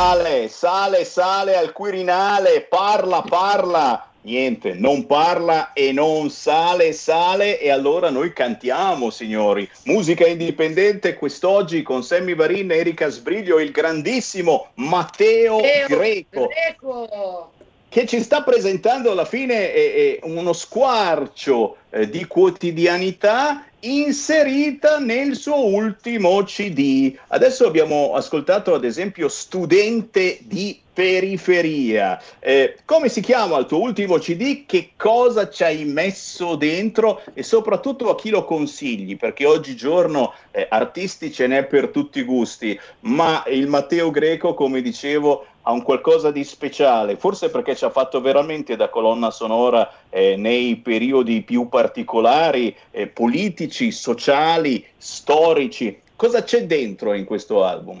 Sale, 0.00 0.48
sale, 0.48 1.04
sale 1.04 1.56
al 1.58 1.72
Quirinale, 1.72 2.62
parla, 2.62 3.20
parla. 3.20 4.08
Niente, 4.22 4.72
non 4.72 5.04
parla 5.04 5.74
e 5.74 5.92
non 5.92 6.30
sale, 6.30 6.94
sale 6.94 7.60
e 7.60 7.68
allora 7.68 8.08
noi 8.08 8.32
cantiamo, 8.32 9.10
signori. 9.10 9.68
Musica 9.84 10.26
indipendente 10.26 11.12
quest'oggi 11.16 11.82
con 11.82 12.02
Sammy 12.02 12.34
Varin, 12.34 12.72
Erika 12.72 13.10
Sbriglio 13.10 13.58
e 13.58 13.64
il 13.64 13.72
grandissimo 13.72 14.68
Matteo 14.76 15.58
Greco 15.58 16.46
Greco. 16.46 17.52
che 17.90 18.06
ci 18.06 18.22
sta 18.22 18.42
presentando 18.42 19.10
alla 19.10 19.26
fine 19.26 19.70
eh, 19.70 19.80
eh, 19.80 20.20
uno 20.22 20.54
squarcio 20.54 21.76
eh, 21.90 22.08
di 22.08 22.24
quotidianità 22.24 23.66
inserita 23.80 24.98
nel 24.98 25.36
suo 25.36 25.66
ultimo 25.66 26.42
CD. 26.44 27.16
Adesso 27.28 27.66
abbiamo 27.66 28.14
ascoltato 28.14 28.74
ad 28.74 28.84
esempio 28.84 29.28
Studente 29.28 30.38
di 30.42 30.80
periferia. 30.92 32.20
Eh, 32.40 32.76
come 32.84 33.08
si 33.08 33.20
chiama 33.20 33.56
il 33.58 33.66
tuo 33.66 33.80
ultimo 33.80 34.18
CD? 34.18 34.66
Che 34.66 34.90
cosa 34.96 35.48
ci 35.48 35.62
hai 35.62 35.84
messo 35.84 36.56
dentro 36.56 37.22
e 37.32 37.42
soprattutto 37.42 38.10
a 38.10 38.16
chi 38.16 38.28
lo 38.28 38.44
consigli? 38.44 39.16
Perché 39.16 39.46
oggigiorno 39.46 40.34
eh, 40.50 40.66
artisti 40.68 41.32
ce 41.32 41.46
n'è 41.46 41.64
per 41.64 41.88
tutti 41.88 42.18
i 42.18 42.24
gusti, 42.24 42.78
ma 43.00 43.44
il 43.46 43.66
Matteo 43.66 44.10
Greco, 44.10 44.52
come 44.52 44.82
dicevo, 44.82 45.46
ha 45.62 45.72
un 45.72 45.82
qualcosa 45.82 46.30
di 46.30 46.44
speciale, 46.44 47.16
forse 47.16 47.50
perché 47.50 47.76
ci 47.76 47.84
ha 47.84 47.90
fatto 47.90 48.20
veramente 48.20 48.76
da 48.76 48.88
colonna 48.88 49.30
sonora 49.30 49.90
eh, 50.08 50.36
nei 50.36 50.76
periodi 50.76 51.42
più 51.42 51.68
particolari, 51.68 52.74
eh, 52.90 53.06
politici, 53.06 53.90
sociali, 53.90 54.84
storici. 54.96 56.00
Cosa 56.16 56.42
c'è 56.42 56.64
dentro 56.64 57.12
in 57.12 57.24
questo 57.24 57.64
album? 57.64 58.00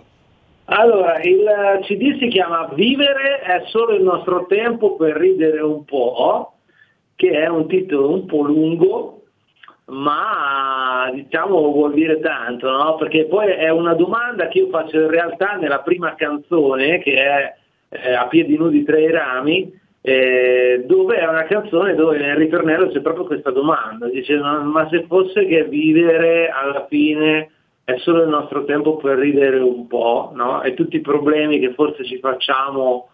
Allora, 0.72 1.20
il 1.22 1.80
CD 1.82 2.16
si 2.18 2.28
chiama 2.28 2.68
Vivere 2.74 3.40
è 3.40 3.64
solo 3.66 3.94
il 3.94 4.02
nostro 4.02 4.46
tempo 4.46 4.94
per 4.94 5.16
ridere 5.16 5.60
un 5.60 5.84
po', 5.84 6.52
che 7.16 7.30
è 7.32 7.48
un 7.48 7.66
titolo 7.66 8.12
un 8.12 8.26
po' 8.26 8.42
lungo, 8.42 9.19
ma 9.90 11.10
diciamo 11.12 11.70
vuol 11.72 11.92
dire 11.92 12.20
tanto, 12.20 12.70
no? 12.70 12.96
Perché 12.96 13.26
poi 13.26 13.48
è 13.50 13.68
una 13.70 13.94
domanda 13.94 14.48
che 14.48 14.58
io 14.58 14.68
faccio 14.68 15.00
in 15.00 15.10
realtà 15.10 15.56
nella 15.56 15.80
prima 15.80 16.14
canzone, 16.14 16.98
che 17.00 17.14
è 17.14 17.54
eh, 17.88 18.14
A 18.14 18.26
piedi 18.28 18.56
nudi 18.56 18.84
tra 18.84 18.98
i 18.98 19.10
rami, 19.10 19.72
eh, 20.02 20.84
dove 20.86 21.18
è 21.18 21.26
una 21.26 21.44
canzone 21.44 21.94
dove 21.94 22.18
nel 22.18 22.36
ritornello 22.36 22.88
c'è 22.88 23.00
proprio 23.00 23.26
questa 23.26 23.50
domanda, 23.50 24.08
dice 24.08 24.38
"Ma- 24.38 24.88
se 24.90 25.04
fosse 25.06 25.44
che 25.46 25.64
vivere 25.64 26.48
alla 26.48 26.86
fine 26.88 27.50
è 27.84 27.96
solo 27.98 28.22
il 28.22 28.28
nostro 28.28 28.64
tempo 28.64 28.96
per 28.96 29.18
ridere 29.18 29.58
un 29.58 29.86
po', 29.88 30.30
no? 30.34 30.62
E 30.62 30.74
tutti 30.74 30.96
i 30.96 31.00
problemi 31.00 31.58
che 31.58 31.74
forse 31.74 32.04
ci 32.04 32.18
facciamo, 32.18 33.08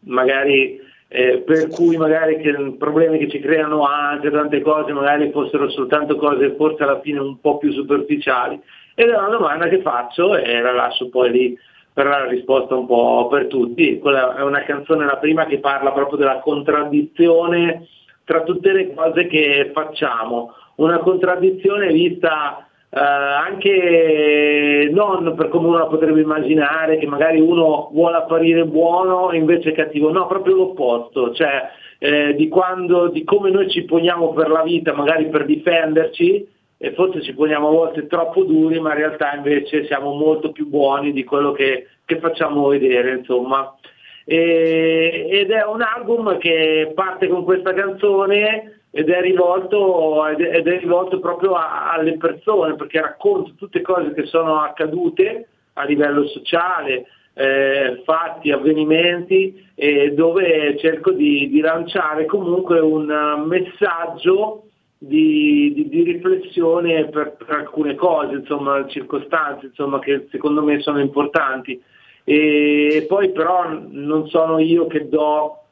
magari 0.00 0.78
eh, 1.08 1.42
per 1.46 1.68
cui 1.68 1.96
magari 1.96 2.38
che, 2.38 2.74
problemi 2.78 3.18
che 3.18 3.28
ci 3.28 3.40
creano 3.40 3.84
anche 3.84 4.30
tante 4.30 4.60
cose, 4.60 4.92
magari 4.92 5.30
fossero 5.30 5.70
soltanto 5.70 6.16
cose 6.16 6.54
forse 6.56 6.82
alla 6.82 7.00
fine 7.00 7.20
un 7.20 7.40
po' 7.40 7.58
più 7.58 7.72
superficiali. 7.72 8.60
Ed 8.94 9.10
è 9.10 9.16
una 9.16 9.28
domanda 9.28 9.68
che 9.68 9.82
faccio 9.82 10.36
e 10.36 10.60
la 10.60 10.72
lascio 10.72 11.08
poi 11.08 11.30
lì 11.30 11.58
per 11.92 12.06
la 12.06 12.26
risposta 12.26 12.74
un 12.74 12.86
po' 12.86 13.28
per 13.30 13.46
tutti. 13.46 13.98
Quella 13.98 14.36
è 14.36 14.42
una 14.42 14.64
canzone, 14.64 15.06
la 15.06 15.16
prima, 15.16 15.46
che 15.46 15.60
parla 15.60 15.92
proprio 15.92 16.18
della 16.18 16.40
contraddizione 16.40 17.86
tra 18.24 18.42
tutte 18.42 18.72
le 18.72 18.92
cose 18.92 19.26
che 19.26 19.70
facciamo. 19.72 20.52
Una 20.76 20.98
contraddizione 20.98 21.92
vista 21.92 22.66
eh, 22.96 22.98
anche 22.98 24.88
non 24.90 25.34
per 25.36 25.48
come 25.50 25.66
uno 25.66 25.76
la 25.76 25.86
potrebbe 25.86 26.22
immaginare, 26.22 26.96
che 26.96 27.06
magari 27.06 27.40
uno 27.40 27.90
vuole 27.92 28.16
apparire 28.16 28.64
buono 28.64 29.30
e 29.32 29.36
invece 29.36 29.72
cattivo, 29.72 30.10
no, 30.10 30.26
proprio 30.26 30.54
l'opposto, 30.54 31.34
cioè 31.34 31.68
eh, 31.98 32.34
di, 32.34 32.48
quando, 32.48 33.08
di 33.08 33.22
come 33.22 33.50
noi 33.50 33.68
ci 33.68 33.84
poniamo 33.84 34.32
per 34.32 34.48
la 34.48 34.62
vita, 34.62 34.94
magari 34.94 35.28
per 35.28 35.44
difenderci, 35.44 36.48
e 36.78 36.92
forse 36.94 37.20
ci 37.20 37.34
poniamo 37.34 37.68
a 37.68 37.72
volte 37.72 38.06
troppo 38.06 38.44
duri, 38.44 38.80
ma 38.80 38.92
in 38.92 38.98
realtà 38.98 39.34
invece 39.34 39.84
siamo 39.84 40.14
molto 40.14 40.50
più 40.50 40.66
buoni 40.66 41.12
di 41.12 41.22
quello 41.22 41.52
che, 41.52 41.88
che 42.02 42.18
facciamo 42.18 42.66
vedere, 42.68 43.16
insomma. 43.16 43.76
E- 44.24 45.26
ed 45.28 45.50
è 45.50 45.66
un 45.66 45.82
album 45.82 46.38
che 46.38 46.92
parte 46.94 47.28
con 47.28 47.44
questa 47.44 47.74
canzone 47.74 48.75
ed 48.96 49.10
è 49.10 49.20
rivolto, 49.20 50.26
ed 50.26 50.66
è, 50.66 50.78
rivolto 50.78 51.20
proprio 51.20 51.52
a- 51.52 51.92
alle 51.92 52.16
persone, 52.16 52.76
perché 52.76 52.98
racconta 52.98 53.52
tutte 53.54 53.82
cose 53.82 54.14
che 54.14 54.24
sono 54.24 54.62
accadute 54.62 55.48
a 55.74 55.84
livello 55.84 56.26
sociale, 56.28 57.04
eh, 57.34 58.00
fatti, 58.06 58.50
avvenimenti, 58.50 59.68
e 59.74 60.14
dove 60.14 60.78
cerco 60.78 61.10
di, 61.10 61.46
di 61.50 61.60
lanciare 61.60 62.24
comunque 62.24 62.80
un 62.80 63.10
eh, 63.10 63.44
messaggio 63.44 64.62
di, 64.96 65.74
di- 65.74 65.90
di 65.90 66.02
riflessione 66.02 67.04
per, 67.10 67.36
per 67.36 67.54
alcune 67.54 67.96
cose, 67.96 68.36
insomma, 68.36 68.86
circostanze, 68.86 69.66
insomma, 69.66 69.98
che 69.98 70.26
secondo 70.30 70.62
me 70.62 70.80
sono 70.80 71.00
importanti. 71.00 71.78
E 72.24 73.04
poi 73.06 73.30
però 73.30 73.68
non 73.90 74.26
sono 74.28 74.58
io 74.58 74.86
che 74.86 75.06
do 75.06 75.65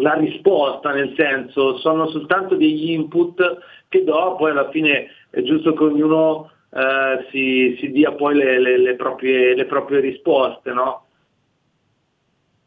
la 0.00 0.14
risposta, 0.14 0.92
nel 0.92 1.14
senso 1.16 1.78
sono 1.78 2.08
soltanto 2.08 2.56
degli 2.56 2.90
input 2.90 3.58
che 3.88 4.04
do, 4.04 4.36
poi 4.36 4.50
alla 4.50 4.70
fine 4.70 5.06
è 5.30 5.42
giusto 5.42 5.72
che 5.74 5.84
ognuno 5.84 6.50
eh, 6.72 7.26
si, 7.30 7.76
si 7.80 7.90
dia 7.90 8.12
poi 8.12 8.34
le, 8.34 8.60
le- 8.60 8.78
le 8.78 8.94
proprie, 8.94 9.54
le 9.54 9.64
proprie 9.66 10.00
risposte, 10.00 10.72
no? 10.72 11.04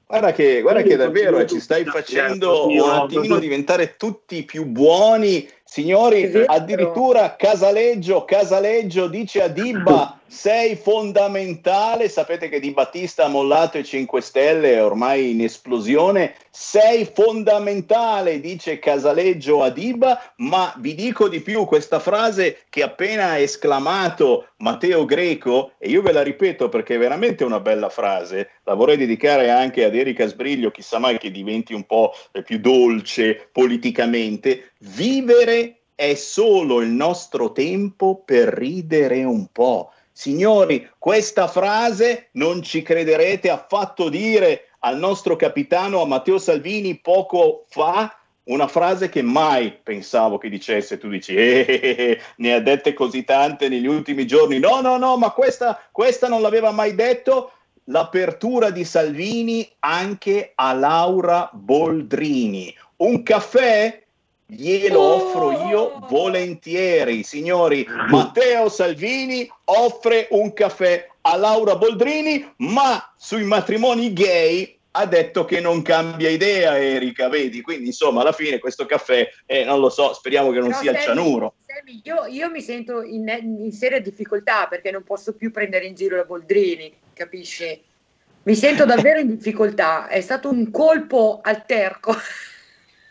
Guarda 0.05 0.31
che, 0.31 0.61
guarda 0.61 0.81
che 0.83 0.95
davvero 0.95 1.39
eh, 1.39 1.47
ci 1.47 1.59
stai 1.59 1.85
facendo 1.85 2.67
un 2.67 2.87
attimino 2.87 3.39
diventare 3.39 3.95
tutti 3.97 4.43
più 4.43 4.65
buoni, 4.65 5.49
signori. 5.63 6.43
Addirittura 6.45 7.35
Casaleggio, 7.35 8.23
Casaleggio 8.23 9.07
dice 9.07 9.41
a 9.41 9.47
Dibba: 9.47 10.19
sei 10.33 10.75
fondamentale, 10.75 12.09
sapete 12.09 12.49
che 12.49 12.59
Di 12.59 12.71
Battista 12.71 13.25
ha 13.25 13.27
mollato 13.27 13.77
i 13.77 13.85
5 13.85 14.19
Stelle, 14.19 14.73
è 14.73 14.83
ormai 14.83 15.29
in 15.29 15.43
esplosione, 15.43 16.33
sei 16.49 17.05
fondamentale, 17.05 18.39
dice 18.39 18.79
Casaleggio 18.79 19.61
a 19.61 19.69
Diba, 19.69 20.33
ma 20.37 20.73
vi 20.79 20.95
dico 20.95 21.29
di 21.29 21.39
più, 21.39 21.65
questa 21.65 21.99
frase 21.99 22.63
che 22.69 22.81
appena 22.81 23.29
ha 23.29 23.37
esclamato 23.37 24.47
Matteo 24.57 25.05
Greco, 25.05 25.73
e 25.77 25.89
io 25.89 26.01
ve 26.01 26.11
la 26.11 26.23
ripeto 26.23 26.67
perché 26.67 26.95
è 26.95 26.99
veramente 26.99 27.43
una 27.43 27.59
bella 27.59 27.89
frase, 27.89 28.49
la 28.63 28.73
vorrei 28.73 28.97
dedicare 28.97 29.51
anche 29.51 29.85
ad 29.85 29.95
Erika 29.95 30.25
Sbriglio, 30.25 30.71
chissà 30.71 30.97
mai 30.97 31.19
che 31.19 31.29
diventi 31.29 31.75
un 31.75 31.83
po' 31.83 32.11
più 32.43 32.57
dolce 32.57 33.49
politicamente, 33.51 34.71
vivere 34.79 35.81
è 35.93 36.15
solo 36.15 36.81
il 36.81 36.89
nostro 36.89 37.51
tempo 37.51 38.23
per 38.25 38.47
ridere 38.47 39.23
un 39.23 39.45
po'. 39.51 39.91
Signori, 40.15 40.87
questa 40.99 41.47
frase 41.47 42.29
non 42.33 42.61
ci 42.61 42.83
crederete 42.83 43.49
affatto 43.49 44.09
dire 44.09 44.69
al 44.79 44.99
nostro 44.99 45.35
capitano, 45.35 46.01
a 46.01 46.05
Matteo 46.05 46.37
Salvini, 46.37 46.99
poco 46.99 47.65
fa, 47.67 48.15
una 48.45 48.67
frase 48.67 49.09
che 49.09 49.23
mai 49.23 49.71
pensavo 49.71 50.37
che 50.37 50.49
dicesse. 50.49 50.99
Tu 50.99 51.09
dici, 51.09 51.33
eh, 51.33 51.65
eh, 51.67 51.95
eh, 51.97 52.21
ne 52.37 52.53
ha 52.53 52.59
dette 52.59 52.93
così 52.93 53.23
tante 53.23 53.69
negli 53.69 53.87
ultimi 53.87 54.27
giorni. 54.27 54.59
No, 54.59 54.81
no, 54.81 54.97
no, 54.97 55.17
ma 55.17 55.31
questa, 55.31 55.79
questa 55.91 56.27
non 56.27 56.41
l'aveva 56.41 56.71
mai 56.71 56.93
detto. 56.93 57.51
L'apertura 57.85 58.69
di 58.69 58.85
Salvini 58.85 59.67
anche 59.79 60.51
a 60.55 60.73
Laura 60.73 61.49
Boldrini. 61.51 62.73
Un 62.97 63.23
caffè? 63.23 64.02
Glielo 64.45 64.99
offro 64.99 65.67
io 65.67 66.05
volentieri, 66.09 67.23
signori. 67.23 67.85
Matteo 68.09 68.69
Salvini 68.69 69.49
offre 69.65 70.27
un 70.31 70.53
caffè 70.53 71.07
a 71.21 71.35
Laura 71.37 71.75
Boldrini, 71.75 72.53
ma 72.57 73.13
sui 73.17 73.43
matrimoni 73.43 74.13
gay 74.13 74.77
ha 74.95 75.05
detto 75.05 75.45
che 75.45 75.59
non 75.59 75.81
cambia 75.81 76.29
idea, 76.29 76.77
Erika, 76.77 77.27
vedi? 77.27 77.61
Quindi, 77.61 77.87
insomma, 77.87 78.21
alla 78.21 78.31
fine 78.31 78.59
questo 78.59 78.85
caffè, 78.85 79.27
eh, 79.45 79.63
non 79.63 79.79
lo 79.79 79.89
so, 79.89 80.13
speriamo 80.13 80.51
che 80.51 80.59
non 80.59 80.69
Però, 80.69 80.81
sia 80.81 80.91
il 80.91 80.99
cianuro. 80.99 81.55
Sammy, 81.65 82.01
io, 82.03 82.25
io 82.25 82.49
mi 82.51 82.61
sento 82.61 83.01
in, 83.01 83.27
in 83.41 83.71
seria 83.71 83.99
difficoltà 83.99 84.67
perché 84.67 84.91
non 84.91 85.03
posso 85.03 85.33
più 85.33 85.51
prendere 85.51 85.85
in 85.85 85.95
giro 85.95 86.17
la 86.17 86.25
Boldrini, 86.25 86.93
capisci? 87.13 87.81
Mi 88.43 88.55
sento 88.55 88.85
davvero 88.85 89.19
in 89.19 89.35
difficoltà. 89.35 90.07
È 90.07 90.21
stato 90.21 90.49
un 90.49 90.69
colpo 90.69 91.39
al 91.41 91.65
terco. 91.65 92.13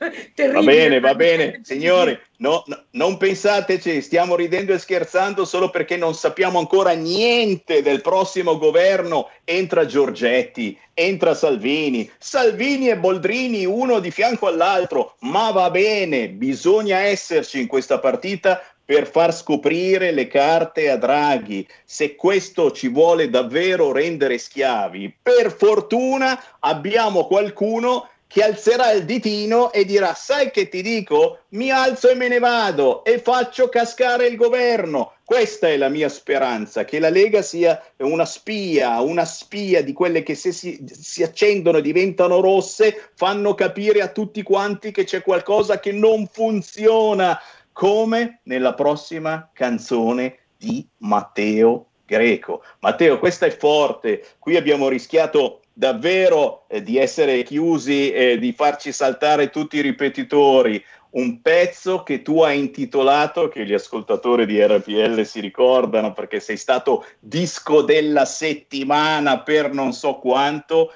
Va 0.11 0.33
Terribile. 0.35 0.65
bene, 0.65 1.01
va 1.01 1.15
bene, 1.15 1.61
signori, 1.65 2.19
no- 2.39 2.65
no- 2.67 2.85
non 2.93 3.17
pensateci, 3.17 4.01
stiamo 4.03 4.35
ridendo 4.35 4.73
e 4.73 4.79
scherzando 4.79 5.45
solo 5.45 5.71
perché 5.71 5.97
non 5.97 6.15
sappiamo 6.15 6.59
ancora 6.59 6.93
niente 6.93 7.83
del 7.83 8.01
prossimo 8.01 8.59
governo. 8.59 9.29
Entra 9.45 9.87
Giorgetti, 9.87 10.77
entra 10.95 11.35
Salvini, 11.35 12.11
Salvini 12.19 12.89
e 12.89 12.97
Boldrini 12.97 13.65
uno 13.65 14.01
di 14.01 14.11
fianco 14.11 14.47
all'altro, 14.47 15.17
ma 15.21 15.51
va 15.51 15.71
bene, 15.71 16.29
bisogna 16.29 16.99
esserci 16.99 17.61
in 17.61 17.67
questa 17.67 17.99
partita 17.99 18.63
per 18.85 19.07
far 19.07 19.33
scoprire 19.33 20.11
le 20.11 20.27
carte 20.27 20.91
a 20.91 20.97
Draghi. 20.97 21.67
Se 21.85 22.15
questo 22.17 22.73
ci 22.73 22.89
vuole 22.89 23.31
davvero 23.31 23.93
rendere 23.93 24.39
schiavi, 24.39 25.17
per 25.23 25.53
fortuna 25.53 26.39
abbiamo 26.59 27.27
qualcuno 27.27 28.09
che 28.33 28.43
alzerà 28.43 28.93
il 28.93 29.05
ditino 29.05 29.71
e 29.73 29.85
dirà 29.85 30.15
sai 30.15 30.51
che 30.51 30.71
ti 30.71 30.81
dico? 30.81 31.41
Mi 31.51 31.71
alzo 31.71 32.09
e 32.09 32.15
me 32.15 32.29
ne 32.29 32.39
vado 32.39 33.05
e 33.05 33.19
faccio 33.19 33.69
cascare 33.69 34.27
il 34.27 34.37
governo. 34.37 35.17
Questa 35.23 35.69
è 35.69 35.77
la 35.77 35.91
mia 35.91 36.09
speranza, 36.09 36.87
che 36.87 36.99
la 36.99 37.11
Lega 37.11 37.43
sia 37.43 37.79
una 37.99 38.25
spia, 38.25 39.01
una 39.03 39.27
spia 39.27 39.83
di 39.83 39.93
quelle 39.93 40.23
che 40.23 40.35
se 40.35 40.51
si, 40.51 40.83
si 40.91 41.23
accendono 41.23 41.77
e 41.77 41.83
diventano 41.83 42.41
rosse 42.41 43.11
fanno 43.17 43.55
capire 43.55 44.01
a 44.01 44.09
tutti 44.09 44.43
quanti 44.43 44.93
che 44.93 45.05
c'è 45.05 45.21
qualcosa 45.21 45.79
che 45.79 45.93
non 45.93 46.27
funziona, 46.27 47.39
come 47.71 48.41
nella 48.45 48.73
prossima 48.73 49.51
canzone 49.53 50.39
di 50.57 50.87
Matteo 50.99 51.89
Greco. 52.07 52.63
Matteo, 52.81 53.19
questa 53.19 53.45
è 53.45 53.57
forte, 53.57 54.25
qui 54.39 54.57
abbiamo 54.57 54.89
rischiato 54.89 55.62
davvero 55.73 56.65
eh, 56.69 56.83
di 56.83 56.99
essere 56.99 57.43
chiusi 57.43 58.13
e 58.13 58.39
di 58.39 58.53
farci 58.53 58.93
saltare 58.93 59.51
tutti 59.51 59.77
i 59.77 59.83
ripetitori. 59.83 60.83
Un 61.11 61.43
pezzo 61.43 62.03
che 62.03 62.23
tu 62.23 62.41
hai 62.41 62.59
intitolato, 62.59 63.49
che 63.49 63.67
gli 63.67 63.75
ascoltatori 63.75 64.47
di 64.47 64.65
RPL 64.65 65.23
si 65.25 65.41
ricordano 65.41 66.13
perché 66.13 66.41
sei 66.41 66.57
stato 66.57 67.05
disco 67.19 67.83
della 67.83 68.25
settimana 68.25 69.41
per 69.41 69.73
non 69.73 69.93
so 69.93 70.15
quanto, 70.15 70.93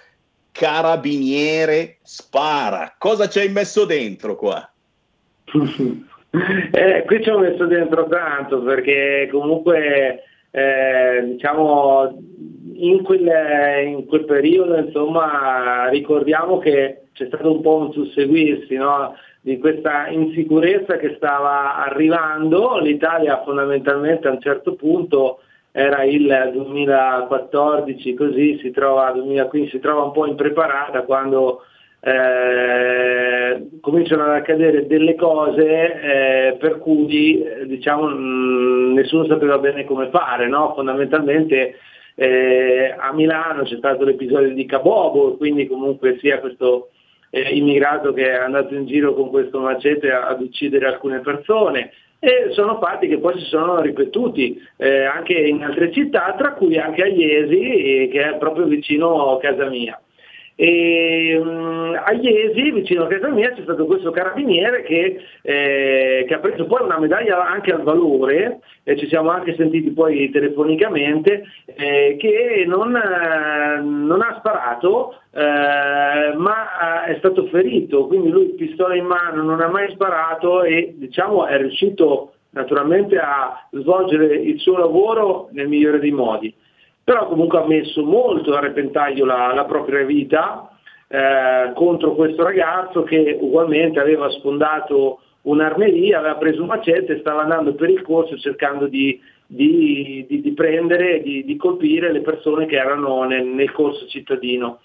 Carabiniere 0.53 1.99
spara. 2.01 2.95
Cosa 2.97 3.29
ci 3.29 3.41
hai 3.41 3.51
messo 3.51 3.85
dentro 3.85 4.37
qua? 4.37 4.71
Eh, 6.73 7.05
qui 7.07 7.23
ci 7.23 7.31
ho 7.31 7.39
messo 7.39 7.65
dentro 7.65 8.07
tanto 8.09 8.61
perché 8.61 9.27
comunque 9.31 10.23
eh, 10.57 11.23
diciamo 11.33 12.17
in 12.77 13.03
quel, 13.03 13.29
in 13.85 14.07
quel 14.07 14.25
periodo 14.25 14.75
insomma 14.77 15.87
ricordiamo 15.91 16.57
che 16.59 17.09
c'è 17.13 17.27
stato 17.27 17.53
un 17.53 17.61
po' 17.61 17.77
un 17.77 17.93
susseguirsi 17.93 18.75
no? 18.77 19.15
di 19.43 19.59
questa 19.59 20.09
insicurezza 20.09 20.97
che 20.97 21.15
stava 21.17 21.77
arrivando, 21.85 22.79
l'Italia 22.79 23.43
fondamentalmente 23.43 24.29
a 24.29 24.31
un 24.31 24.41
certo 24.41 24.77
punto 24.77 25.41
era 25.73 26.05
il 26.05 26.51
2014 26.55 28.15
così 28.15 28.59
si 28.63 28.71
trova, 28.71 29.11
2015, 29.11 29.71
si 29.71 29.79
trova 29.79 30.05
un 30.05 30.13
po' 30.13 30.27
impreparata 30.27 31.03
quando 31.03 31.65
eh, 32.07 33.67
cominciano 33.81 34.23
ad 34.23 34.35
accadere 34.35 34.87
delle 34.87 35.17
cose 35.17 35.67
eh, 35.67 36.57
per 36.57 36.79
cui 36.79 37.43
eh, 37.43 37.67
diciamo, 37.67 38.07
mh, 38.07 38.93
nessuno 38.95 39.27
sapeva 39.27 39.59
bene 39.59 39.85
come 39.85 40.09
fare, 40.11 40.47
no? 40.47 40.73
fondamentalmente 40.75 41.75
eh, 42.15 42.95
a 42.97 43.13
Milano 43.13 43.65
c'è 43.65 43.77
stato 43.77 44.05
l'episodio 44.05 44.55
di 44.55 44.67
Cabobo, 44.67 45.37
quindi 45.37 45.67
comunque 45.67 46.17
sia 46.21 46.39
questo 46.39 46.91
eh, 47.31 47.57
immigrato 47.57 48.13
che 48.13 48.31
è 48.31 48.37
andato 48.37 48.73
in 48.77 48.87
giro 48.87 49.13
con 49.13 49.29
questo 49.29 49.59
macete 49.59 50.13
ad 50.13 50.41
uccidere 50.41 50.87
alcune 50.87 51.19
persone 51.19 51.91
e 52.21 52.51
sono 52.53 52.79
fatti 52.79 53.09
che 53.09 53.19
poi 53.19 53.37
si 53.41 53.47
sono 53.47 53.81
ripetuti 53.81 54.63
eh, 54.77 55.03
anche 55.05 55.33
in 55.33 55.65
altre 55.65 55.91
città, 55.91 56.37
tra 56.39 56.53
cui 56.53 56.79
anche 56.79 57.03
a 57.03 57.07
Iesi, 57.07 58.09
che 58.13 58.31
è 58.31 58.37
proprio 58.37 58.67
vicino 58.67 59.33
a 59.33 59.41
casa 59.41 59.69
mia. 59.69 60.01
E, 60.59 61.37
um, 61.39 62.01
a 62.03 62.13
Iesi, 62.13 62.71
vicino 62.71 63.05
a 63.05 63.09
casa 63.09 63.29
mia, 63.29 63.53
c'è 63.53 63.61
stato 63.61 63.85
questo 63.85 64.11
carabiniere 64.11 64.83
che, 64.85 65.21
eh, 65.43 66.25
che 66.27 66.35
ha 66.35 66.39
preso 66.39 66.65
poi 66.65 66.83
una 66.83 66.99
medaglia 66.99 67.47
anche 67.47 67.73
al 67.73 67.83
valore, 67.83 68.61
e 68.83 68.97
ci 68.97 69.07
siamo 69.07 69.29
anche 69.29 69.55
sentiti 69.55 69.91
poi 69.91 70.31
telefonicamente, 70.31 71.45
eh, 71.67 72.17
che 72.19 72.65
non, 72.67 72.97
eh, 72.97 73.83
non 73.83 74.23
ha 74.23 74.37
sparato, 74.39 75.21
eh, 75.31 76.35
ma 76.37 77.05
è 77.05 77.17
stato 77.19 77.47
ferito, 77.49 78.07
quindi 78.07 78.31
lui 78.31 78.55
pistola 78.55 78.95
in 78.95 79.05
mano, 79.05 79.43
non 79.43 79.61
ha 79.61 79.69
mai 79.69 79.91
sparato 79.91 80.63
e 80.63 80.95
diciamo 80.97 81.45
è 81.45 81.59
riuscito 81.59 82.33
naturalmente 82.51 83.19
a 83.19 83.69
svolgere 83.73 84.35
il 84.37 84.59
suo 84.59 84.79
lavoro 84.79 85.51
nel 85.53 85.69
migliore 85.69 85.99
dei 85.99 86.13
modi 86.13 86.55
però 87.07 87.29
comunque 87.29 87.61
ha 87.61 87.67
messo 87.69 88.03
molto 88.03 88.53
a 88.57 88.59
repentaglio 88.59 89.25
la, 89.25 89.55
la 89.55 89.65
propria 89.65 90.05
vita 90.05 90.77
eh, 91.07 91.71
contro 91.77 92.17
questo 92.17 92.43
ragazzo 92.43 93.05
che 93.05 93.39
ugualmente 93.41 94.01
aveva 94.01 94.29
sfondato 94.31 95.21
un'armeria, 95.43 96.19
aveva 96.19 96.35
preso 96.35 96.63
un 96.63 96.67
macete 96.67 97.13
e 97.13 97.19
stava 97.21 97.43
andando 97.43 97.77
per 97.77 97.91
il 97.91 98.03
corso 98.03 98.37
cercando 98.39 98.89
di, 98.89 99.21
di, 99.47 100.27
di, 100.29 100.41
di 100.41 100.53
prendere, 100.53 101.23
di, 101.23 101.57
colpire 101.57 102.11
le 102.11 102.23
persone 102.23 102.67
che 102.67 102.75
erano 102.75 103.23
nel, 103.23 103.45
nel 103.45 103.71
corso 103.71 104.05
cittadino. 104.09 104.81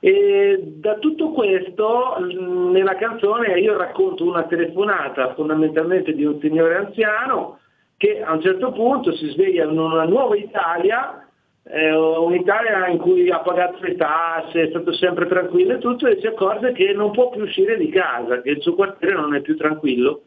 E 0.00 0.60
da 0.74 0.96
tutto 0.96 1.30
questo 1.30 2.16
nella 2.18 2.96
canzone 2.96 3.60
io 3.60 3.76
racconto 3.76 4.24
una 4.24 4.42
telefonata 4.42 5.34
fondamentalmente 5.34 6.14
di 6.14 6.24
un 6.24 6.40
signore 6.40 6.74
anziano 6.74 7.60
che 7.96 8.20
a 8.20 8.32
un 8.32 8.40
certo 8.40 8.72
punto 8.72 9.12
si 9.12 9.28
sveglia 9.28 9.62
in 9.62 9.78
una 9.78 10.04
nuova 10.04 10.34
Italia 10.34 11.26
eh, 11.64 11.94
un'Italia 11.94 12.88
in 12.88 12.98
cui 12.98 13.30
ha 13.30 13.40
pagato 13.40 13.78
le 13.82 13.96
tasse, 13.96 14.62
è 14.62 14.68
stato 14.68 14.92
sempre 14.92 15.26
tranquillo 15.26 15.74
e 15.74 15.78
tutto, 15.78 16.06
e 16.06 16.18
si 16.20 16.26
accorge 16.26 16.72
che 16.72 16.92
non 16.92 17.10
può 17.10 17.30
più 17.30 17.42
uscire 17.42 17.76
di 17.76 17.88
casa, 17.90 18.40
che 18.40 18.50
il 18.50 18.62
suo 18.62 18.74
quartiere 18.74 19.14
non 19.14 19.34
è 19.34 19.40
più 19.40 19.56
tranquillo. 19.56 20.22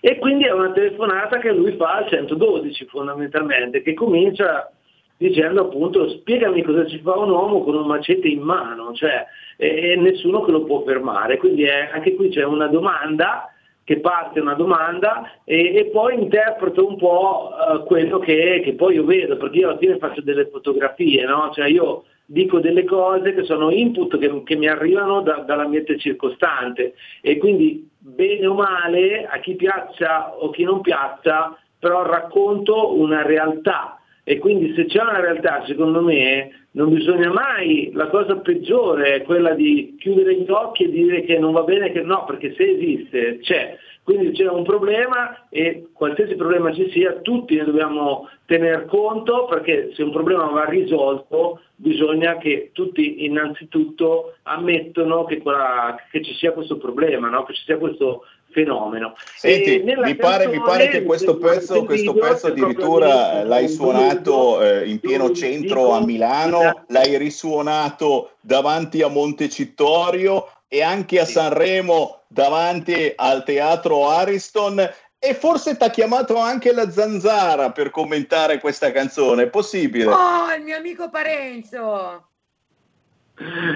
E 0.00 0.18
quindi 0.18 0.44
è 0.44 0.52
una 0.52 0.70
telefonata 0.70 1.38
che 1.38 1.52
lui 1.52 1.74
fa 1.76 1.94
al 1.94 2.08
112 2.08 2.86
fondamentalmente, 2.86 3.82
che 3.82 3.94
comincia 3.94 4.70
dicendo 5.16 5.62
appunto 5.62 6.08
spiegami 6.10 6.62
cosa 6.62 6.86
ci 6.86 7.00
fa 7.00 7.16
un 7.16 7.30
uomo 7.30 7.64
con 7.64 7.74
un 7.74 7.86
macete 7.86 8.28
in 8.28 8.40
mano, 8.40 8.92
cioè 8.94 9.26
e, 9.56 9.90
e 9.90 9.96
nessuno 9.96 10.42
che 10.42 10.52
lo 10.52 10.62
può 10.62 10.84
fermare. 10.84 11.36
Quindi 11.38 11.64
è, 11.64 11.90
anche 11.92 12.14
qui 12.14 12.28
c'è 12.28 12.44
una 12.44 12.68
domanda 12.68 13.52
che 13.88 14.00
parte 14.00 14.40
una 14.40 14.52
domanda 14.52 15.40
e, 15.44 15.74
e 15.74 15.86
poi 15.86 16.12
interpreto 16.12 16.86
un 16.86 16.98
po' 16.98 17.52
eh, 17.52 17.84
quello 17.84 18.18
che, 18.18 18.60
che 18.62 18.74
poi 18.74 18.96
io 18.96 19.04
vedo, 19.06 19.38
perché 19.38 19.60
io 19.60 19.70
alla 19.70 19.78
fine 19.78 19.96
faccio 19.96 20.20
delle 20.20 20.46
fotografie, 20.50 21.24
no? 21.24 21.50
Cioè 21.54 21.68
io 21.68 22.04
dico 22.26 22.60
delle 22.60 22.84
cose 22.84 23.32
che 23.32 23.44
sono 23.44 23.70
input 23.70 24.18
che, 24.18 24.42
che 24.44 24.56
mi 24.56 24.68
arrivano 24.68 25.22
da- 25.22 25.38
dall'ambiente 25.38 25.96
circostante 25.96 26.96
e 27.22 27.38
quindi 27.38 27.88
bene 27.96 28.46
o 28.46 28.52
male, 28.52 29.24
a 29.26 29.38
chi 29.38 29.54
piaccia 29.54 30.34
o 30.36 30.50
chi 30.50 30.64
non 30.64 30.82
piaccia, 30.82 31.56
però 31.78 32.02
racconto 32.02 32.94
una 32.94 33.22
realtà 33.22 33.97
e 34.28 34.36
quindi 34.36 34.74
se 34.74 34.84
c'è 34.84 35.00
una 35.00 35.20
realtà, 35.20 35.64
secondo 35.66 36.02
me, 36.02 36.66
non 36.72 36.92
bisogna 36.92 37.32
mai, 37.32 37.90
la 37.94 38.08
cosa 38.08 38.36
peggiore 38.36 39.14
è 39.14 39.22
quella 39.22 39.54
di 39.54 39.96
chiudere 39.98 40.34
gli 40.34 40.50
occhi 40.50 40.84
e 40.84 40.90
dire 40.90 41.22
che 41.22 41.38
non 41.38 41.52
va 41.52 41.62
bene, 41.62 41.90
che 41.92 42.02
no, 42.02 42.26
perché 42.26 42.52
se 42.54 42.62
esiste, 42.62 43.38
c'è. 43.38 43.78
Quindi 44.08 44.32
c'è 44.32 44.48
un 44.48 44.62
problema 44.64 45.48
e 45.50 45.88
qualsiasi 45.92 46.34
problema 46.34 46.72
ci 46.72 46.90
sia, 46.92 47.18
tutti 47.20 47.56
ne 47.56 47.66
dobbiamo 47.66 48.26
tener 48.46 48.86
conto 48.86 49.44
perché 49.44 49.90
se 49.94 50.02
un 50.02 50.12
problema 50.12 50.46
va 50.46 50.64
risolto 50.64 51.60
bisogna 51.74 52.38
che 52.38 52.70
tutti 52.72 53.26
innanzitutto 53.26 54.36
ammettono 54.44 55.26
che, 55.26 55.42
quella- 55.42 55.94
che 56.10 56.24
ci 56.24 56.32
sia 56.36 56.52
questo 56.52 56.78
problema, 56.78 57.28
no? 57.28 57.44
che 57.44 57.52
ci 57.52 57.64
sia 57.64 57.76
questo 57.76 58.24
fenomeno. 58.48 59.12
Senti, 59.36 59.82
mi 59.84 60.16
pare, 60.16 60.46
mi 60.46 60.58
pare 60.58 60.88
che 60.88 61.02
questo 61.02 61.36
pezzo, 61.36 61.84
questo 61.84 62.14
pezzo 62.14 62.46
addirittura 62.46 63.44
l'hai 63.44 63.68
suonato 63.68 64.62
eh, 64.62 64.88
in 64.88 65.00
pieno 65.00 65.32
centro 65.32 65.90
a 65.90 66.02
Milano, 66.02 66.84
l'hai 66.88 67.18
risuonato 67.18 68.36
davanti 68.40 69.02
a 69.02 69.08
Montecitorio 69.08 70.46
e 70.66 70.80
anche 70.80 71.20
a 71.20 71.26
Sanremo 71.26 72.17
davanti 72.28 73.12
al 73.16 73.42
teatro 73.42 74.08
Ariston 74.08 74.78
e 75.18 75.34
forse 75.34 75.76
ti 75.76 75.82
ha 75.82 75.90
chiamato 75.90 76.36
anche 76.36 76.72
la 76.72 76.90
Zanzara 76.90 77.72
per 77.72 77.90
commentare 77.90 78.60
questa 78.60 78.92
canzone, 78.92 79.44
è 79.44 79.48
possibile? 79.48 80.06
Oh, 80.12 80.52
il 80.52 80.62
mio 80.62 80.76
amico 80.76 81.10
Parenzo! 81.10 82.28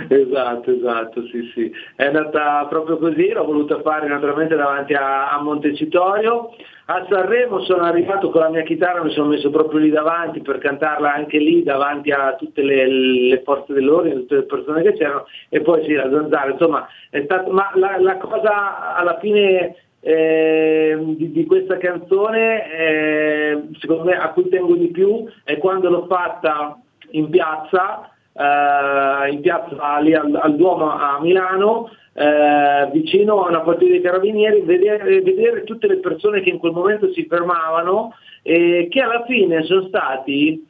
Esatto, 0.08 0.70
esatto, 0.72 1.26
sì, 1.26 1.50
sì. 1.54 1.72
È 1.94 2.06
andata 2.06 2.66
proprio 2.68 2.98
così, 2.98 3.28
l'ho 3.30 3.44
voluta 3.44 3.80
fare 3.80 4.08
naturalmente 4.08 4.56
davanti 4.56 4.94
a, 4.94 5.30
a 5.30 5.40
Montecitorio. 5.40 6.50
A 6.86 7.06
Sanremo 7.08 7.60
sono 7.62 7.84
arrivato 7.84 8.30
con 8.30 8.40
la 8.40 8.50
mia 8.50 8.62
chitarra, 8.62 9.04
mi 9.04 9.12
sono 9.12 9.28
messo 9.28 9.50
proprio 9.50 9.78
lì 9.78 9.88
davanti 9.90 10.40
per 10.40 10.58
cantarla 10.58 11.14
anche 11.14 11.38
lì 11.38 11.62
davanti 11.62 12.10
a 12.10 12.34
tutte 12.34 12.62
le, 12.62 12.86
le 12.88 13.42
forze 13.44 13.72
dell'ordine, 13.72 14.16
tutte 14.16 14.34
le 14.34 14.42
persone 14.42 14.82
che 14.82 14.94
c'erano 14.94 15.26
e 15.48 15.60
poi 15.60 15.84
sì, 15.84 15.92
la 15.92 16.10
zanzara, 16.10 16.50
insomma, 16.50 16.86
è 17.08 17.22
stato, 17.22 17.52
ma 17.52 17.70
la, 17.74 17.98
la 18.00 18.16
cosa 18.16 18.94
alla 18.96 19.16
fine 19.20 19.76
eh, 20.00 20.98
di, 21.00 21.30
di 21.30 21.46
questa 21.46 21.78
canzone, 21.78 22.76
eh, 22.76 23.62
secondo 23.78 24.02
me 24.04 24.16
a 24.18 24.30
cui 24.30 24.48
tengo 24.48 24.74
di 24.74 24.88
più, 24.88 25.24
è 25.44 25.56
quando 25.58 25.88
l'ho 25.88 26.06
fatta 26.06 26.78
in 27.10 27.30
piazza, 27.30 28.11
eh, 28.32 29.30
in 29.30 29.40
piazza 29.40 29.98
lì 29.98 30.14
al, 30.14 30.34
al 30.34 30.56
Duomo 30.56 30.90
a 30.90 31.20
Milano, 31.20 31.90
eh, 32.14 32.90
vicino 32.92 33.44
a 33.44 33.48
una 33.48 33.60
partita 33.60 33.90
dei 33.90 34.00
carabinieri, 34.00 34.62
vedere, 34.62 35.20
vedere 35.22 35.64
tutte 35.64 35.86
le 35.86 35.98
persone 35.98 36.40
che 36.40 36.50
in 36.50 36.58
quel 36.58 36.72
momento 36.72 37.10
si 37.12 37.26
fermavano 37.26 38.14
e 38.42 38.88
che 38.90 39.00
alla 39.00 39.24
fine 39.24 39.62
sono 39.64 39.86
stati 39.86 40.66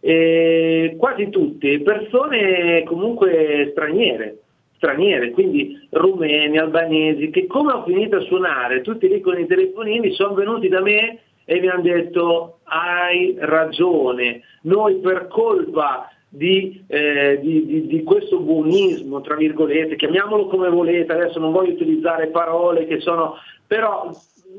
eh, 0.00 0.96
quasi 0.98 1.30
tutte 1.30 1.80
persone 1.80 2.82
comunque 2.84 3.68
straniere, 3.70 4.38
straniere, 4.76 5.30
quindi 5.30 5.88
rumeni, 5.90 6.58
albanesi, 6.58 7.30
che 7.30 7.46
come 7.46 7.72
ho 7.72 7.84
finito 7.84 8.16
a 8.16 8.22
suonare, 8.22 8.82
tutti 8.82 9.08
lì 9.08 9.20
con 9.20 9.38
i 9.38 9.46
telefonini, 9.46 10.12
sono 10.12 10.34
venuti 10.34 10.68
da 10.68 10.82
me 10.82 11.20
e 11.46 11.60
mi 11.60 11.68
hanno 11.68 11.82
detto 11.82 12.58
hai 12.64 13.34
ragione, 13.38 14.42
noi 14.62 14.96
per 14.96 15.28
colpa 15.28 16.10
di, 16.36 16.82
eh, 16.88 17.38
di- 17.40 17.64
di- 17.64 17.86
di 17.86 18.02
questo 18.02 18.40
buonismo, 18.40 19.20
tra 19.20 19.36
virgolette, 19.36 19.94
chiamiamolo 19.94 20.46
come 20.46 20.68
volete, 20.68 21.12
adesso 21.12 21.38
non 21.38 21.52
voglio 21.52 21.72
utilizzare 21.72 22.26
parole 22.26 22.86
che 22.86 22.98
sono, 23.00 23.36
però 23.66 24.10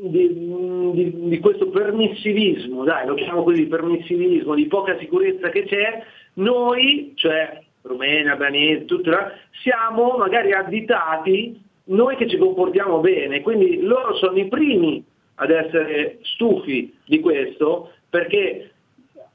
di, 0.02 1.40
questo 1.42 1.68
permissivismo, 1.70 2.86
dai, 2.86 3.06
lo 3.06 3.16
chiamo 3.16 3.44
così, 3.44 3.66
permissivismo, 3.66 4.56
di 4.56 4.68
poca 4.68 4.98
sicurezza 4.98 5.50
che 5.50 5.64
c'è, 5.64 6.02
noi, 6.36 7.12
cioè 7.16 7.62
rumeni, 7.82 8.30
albanesi, 8.30 8.86
tutti, 8.86 9.10
eh, 9.10 9.32
siamo 9.62 10.16
magari 10.18 10.54
additati 10.54 11.62
noi 11.88 12.16
che 12.16 12.28
ci 12.30 12.38
comportiamo 12.38 13.00
bene, 13.00 13.42
quindi 13.42 13.82
loro 13.82 14.16
sono 14.16 14.38
i 14.38 14.48
primi 14.48 15.04
ad 15.36 15.52
essere 15.52 16.20
stufi 16.22 16.94
di 17.06 17.20
questo 17.20 17.92
perché 18.10 18.75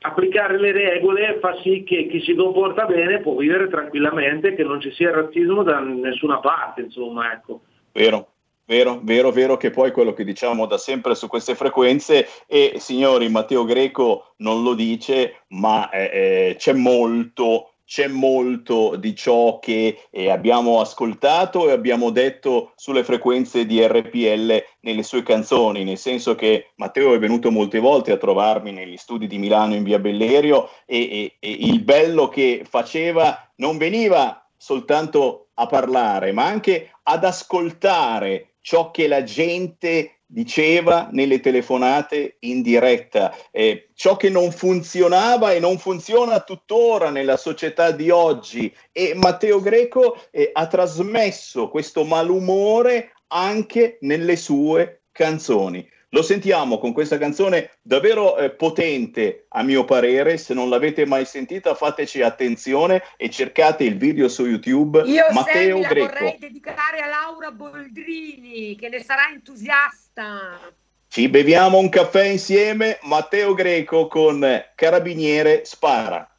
applicare 0.02 0.58
le 0.58 0.72
regole 0.72 1.38
fa 1.40 1.58
sì 1.62 1.82
che 1.84 2.06
chi 2.06 2.20
si 2.20 2.34
comporta 2.34 2.86
bene 2.86 3.20
può 3.20 3.34
vivere 3.34 3.68
tranquillamente, 3.68 4.54
che 4.54 4.62
non 4.62 4.80
ci 4.80 4.92
sia 4.92 5.10
razzismo 5.10 5.62
da 5.62 5.80
nessuna 5.80 6.38
parte, 6.38 6.82
insomma, 6.82 7.32
ecco. 7.32 7.62
Vero, 7.92 8.28
vero, 8.66 9.00
vero, 9.02 9.30
vero 9.30 9.56
che 9.56 9.70
poi 9.70 9.90
quello 9.92 10.14
che 10.14 10.24
diciamo 10.24 10.66
da 10.66 10.78
sempre 10.78 11.14
su 11.14 11.26
queste 11.26 11.54
frequenze 11.54 12.26
e 12.46 12.74
signori, 12.76 13.28
Matteo 13.28 13.64
Greco 13.64 14.34
non 14.38 14.62
lo 14.62 14.74
dice, 14.74 15.42
ma 15.48 15.90
eh, 15.90 16.10
eh, 16.12 16.56
c'è 16.56 16.72
molto, 16.72 17.72
c'è 17.90 18.06
molto 18.06 18.94
di 18.94 19.16
ciò 19.16 19.58
che 19.58 20.06
eh, 20.12 20.30
abbiamo 20.30 20.78
ascoltato 20.78 21.68
e 21.68 21.72
abbiamo 21.72 22.10
detto 22.10 22.70
sulle 22.76 23.02
frequenze 23.02 23.66
di 23.66 23.84
RPL 23.84 24.62
nelle 24.82 25.02
sue 25.02 25.24
canzoni, 25.24 25.82
nel 25.82 25.98
senso 25.98 26.36
che 26.36 26.70
Matteo 26.76 27.14
è 27.14 27.18
venuto 27.18 27.50
molte 27.50 27.80
volte 27.80 28.12
a 28.12 28.16
trovarmi 28.16 28.70
negli 28.70 28.96
studi 28.96 29.26
di 29.26 29.38
Milano 29.38 29.74
in 29.74 29.82
via 29.82 29.98
Bellerio 29.98 30.70
e, 30.86 31.00
e- 31.00 31.36
e 31.40 31.50
il 31.50 31.82
bello 31.82 32.28
che 32.28 32.64
faceva 32.64 33.50
non 33.56 33.76
veniva 33.76 34.48
soltanto 34.56 35.48
a 35.54 35.66
parlare, 35.66 36.30
ma 36.30 36.44
anche 36.44 36.92
ad 37.02 37.24
ascoltare 37.24 38.52
ciò 38.60 38.92
che 38.92 39.08
la 39.08 39.24
gente 39.24 40.19
diceva 40.32 41.08
nelle 41.10 41.40
telefonate 41.40 42.36
in 42.40 42.62
diretta, 42.62 43.34
eh, 43.50 43.88
ciò 43.94 44.16
che 44.16 44.30
non 44.30 44.52
funzionava 44.52 45.52
e 45.52 45.58
non 45.58 45.76
funziona 45.78 46.40
tuttora 46.40 47.10
nella 47.10 47.36
società 47.36 47.90
di 47.90 48.10
oggi. 48.10 48.72
E 48.92 49.14
Matteo 49.14 49.60
Greco 49.60 50.16
eh, 50.30 50.50
ha 50.52 50.66
trasmesso 50.68 51.68
questo 51.68 52.04
malumore 52.04 53.12
anche 53.28 53.98
nelle 54.02 54.36
sue 54.36 55.02
canzoni. 55.10 55.86
Lo 56.12 56.22
sentiamo 56.22 56.78
con 56.78 56.92
questa 56.92 57.18
canzone 57.18 57.70
davvero 57.82 58.36
eh, 58.36 58.50
potente, 58.50 59.46
a 59.50 59.62
mio 59.62 59.84
parere. 59.84 60.38
Se 60.38 60.54
non 60.54 60.68
l'avete 60.68 61.06
mai 61.06 61.24
sentita, 61.24 61.74
fateci 61.76 62.20
attenzione 62.20 63.02
e 63.16 63.30
cercate 63.30 63.84
il 63.84 63.96
video 63.96 64.28
su 64.28 64.44
YouTube. 64.44 65.02
Io 65.04 65.26
Matteo 65.30 65.76
Sammy 65.76 65.82
la 65.82 65.88
Greco. 65.88 66.06
vorrei 66.08 66.36
dedicare 66.38 66.98
a 66.98 67.06
Laura 67.06 67.52
Boldrini, 67.52 68.74
che 68.74 68.88
ne 68.88 69.00
sarà 69.02 69.30
entusiasta. 69.32 70.58
Ci 71.06 71.28
beviamo 71.28 71.78
un 71.78 71.88
caffè 71.88 72.24
insieme. 72.24 72.98
Matteo 73.02 73.54
Greco 73.54 74.08
con 74.08 74.44
Carabiniere 74.74 75.64
Spara. 75.64 76.29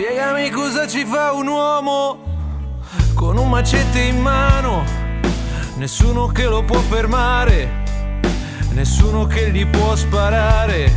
Spiegami 0.00 0.48
cosa 0.50 0.86
ci 0.86 1.04
fa 1.04 1.32
un 1.32 1.48
uomo 1.48 2.18
con 3.14 3.36
un 3.36 3.48
macete 3.48 3.98
in 3.98 4.20
mano. 4.20 4.84
Nessuno 5.74 6.28
che 6.28 6.44
lo 6.44 6.62
può 6.62 6.78
fermare, 6.78 7.82
nessuno 8.74 9.26
che 9.26 9.50
gli 9.50 9.66
può 9.66 9.96
sparare. 9.96 10.92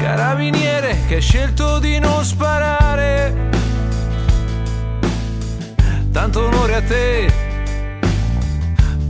Carabiniere 0.00 1.02
che 1.06 1.18
ha 1.18 1.20
scelto 1.20 1.78
di 1.78 2.00
non 2.00 2.24
sparare. 2.24 3.48
Tanto 6.10 6.46
onore 6.46 6.74
a 6.74 6.82
te, 6.82 7.32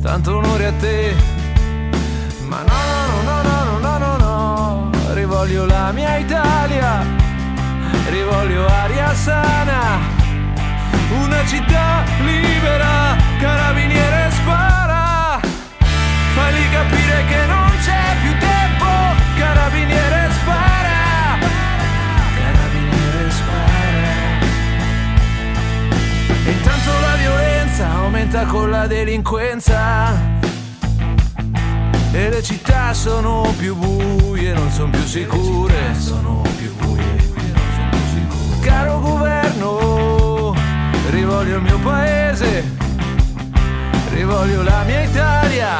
tanto 0.02 0.36
onore 0.36 0.66
a 0.66 0.72
te. 0.72 1.14
Ma 2.46 2.62
no, 2.64 3.22
no, 3.22 3.22
no, 3.22 3.42
no, 3.42 3.64
no, 3.64 3.78
no, 3.78 3.98
no, 3.98 4.16
no. 4.18 5.14
rivoglio 5.14 5.64
la 5.64 5.90
mia 5.90 6.18
Italia 6.18 7.17
rivoglio 8.10 8.66
aria 8.66 9.14
sana, 9.14 9.98
una 11.10 11.44
città 11.46 12.04
libera, 12.20 13.16
carabiniere 13.38 14.30
spara, 14.30 15.38
fagli 16.34 16.70
capire 16.70 17.24
che 17.26 17.46
non 17.46 17.70
c'è 17.82 18.16
più 18.22 18.30
tempo, 18.38 18.86
carabiniere 19.36 20.30
spara. 20.40 21.38
Carabiniere 22.36 23.30
spara. 23.30 24.06
E 26.44 26.50
intanto 26.50 26.90
la 27.00 27.14
violenza 27.16 27.90
aumenta 27.90 28.44
con 28.46 28.70
la 28.70 28.86
delinquenza 28.86 30.36
e 32.12 32.30
le 32.30 32.42
città 32.42 32.94
sono 32.94 33.52
più 33.58 33.76
buie, 33.76 34.52
non 34.54 34.70
sono 34.70 34.90
più 34.90 35.04
sicure, 35.04 35.94
sono 35.98 36.42
più 36.56 36.74
buie. 36.76 37.27
Caro 38.68 39.00
governo, 39.00 40.54
rivoglio 41.08 41.56
il 41.56 41.62
mio 41.62 41.78
paese, 41.78 42.62
rivoglio 44.10 44.62
la 44.62 44.82
mia 44.84 45.04
Italia, 45.04 45.78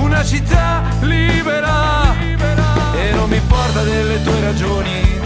una 0.00 0.24
città 0.24 0.82
libera. 1.00 2.14
E 2.94 3.12
non 3.12 3.28
mi 3.28 3.36
importa 3.36 3.82
delle 3.82 4.22
tue 4.22 4.40
ragioni, 4.40 5.20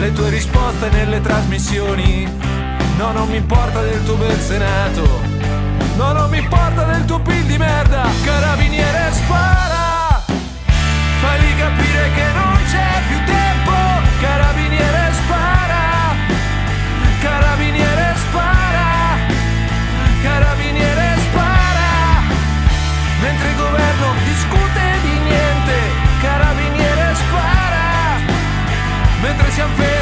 le 0.00 0.12
tue 0.12 0.28
risposte 0.30 0.90
nelle 0.90 1.20
trasmissioni. 1.20 2.28
No, 2.98 3.12
non 3.12 3.28
mi 3.28 3.36
importa 3.36 3.80
del 3.80 4.02
tuo 4.04 4.16
bel 4.16 4.40
senato. 4.40 5.08
No, 5.96 6.12
non 6.12 6.30
mi 6.30 6.38
importa 6.38 6.82
del 6.82 7.04
tuo 7.04 7.20
pin 7.20 7.46
di 7.46 7.58
merda. 7.58 8.08
Carabiniere 8.24 9.12
spara. 9.12 10.20
Fagli 11.20 11.56
capire 11.56 12.10
che 12.12 12.24
non 12.34 12.53
Mentre 29.36 29.50
siamo 29.50 29.74
fermi 29.74 29.93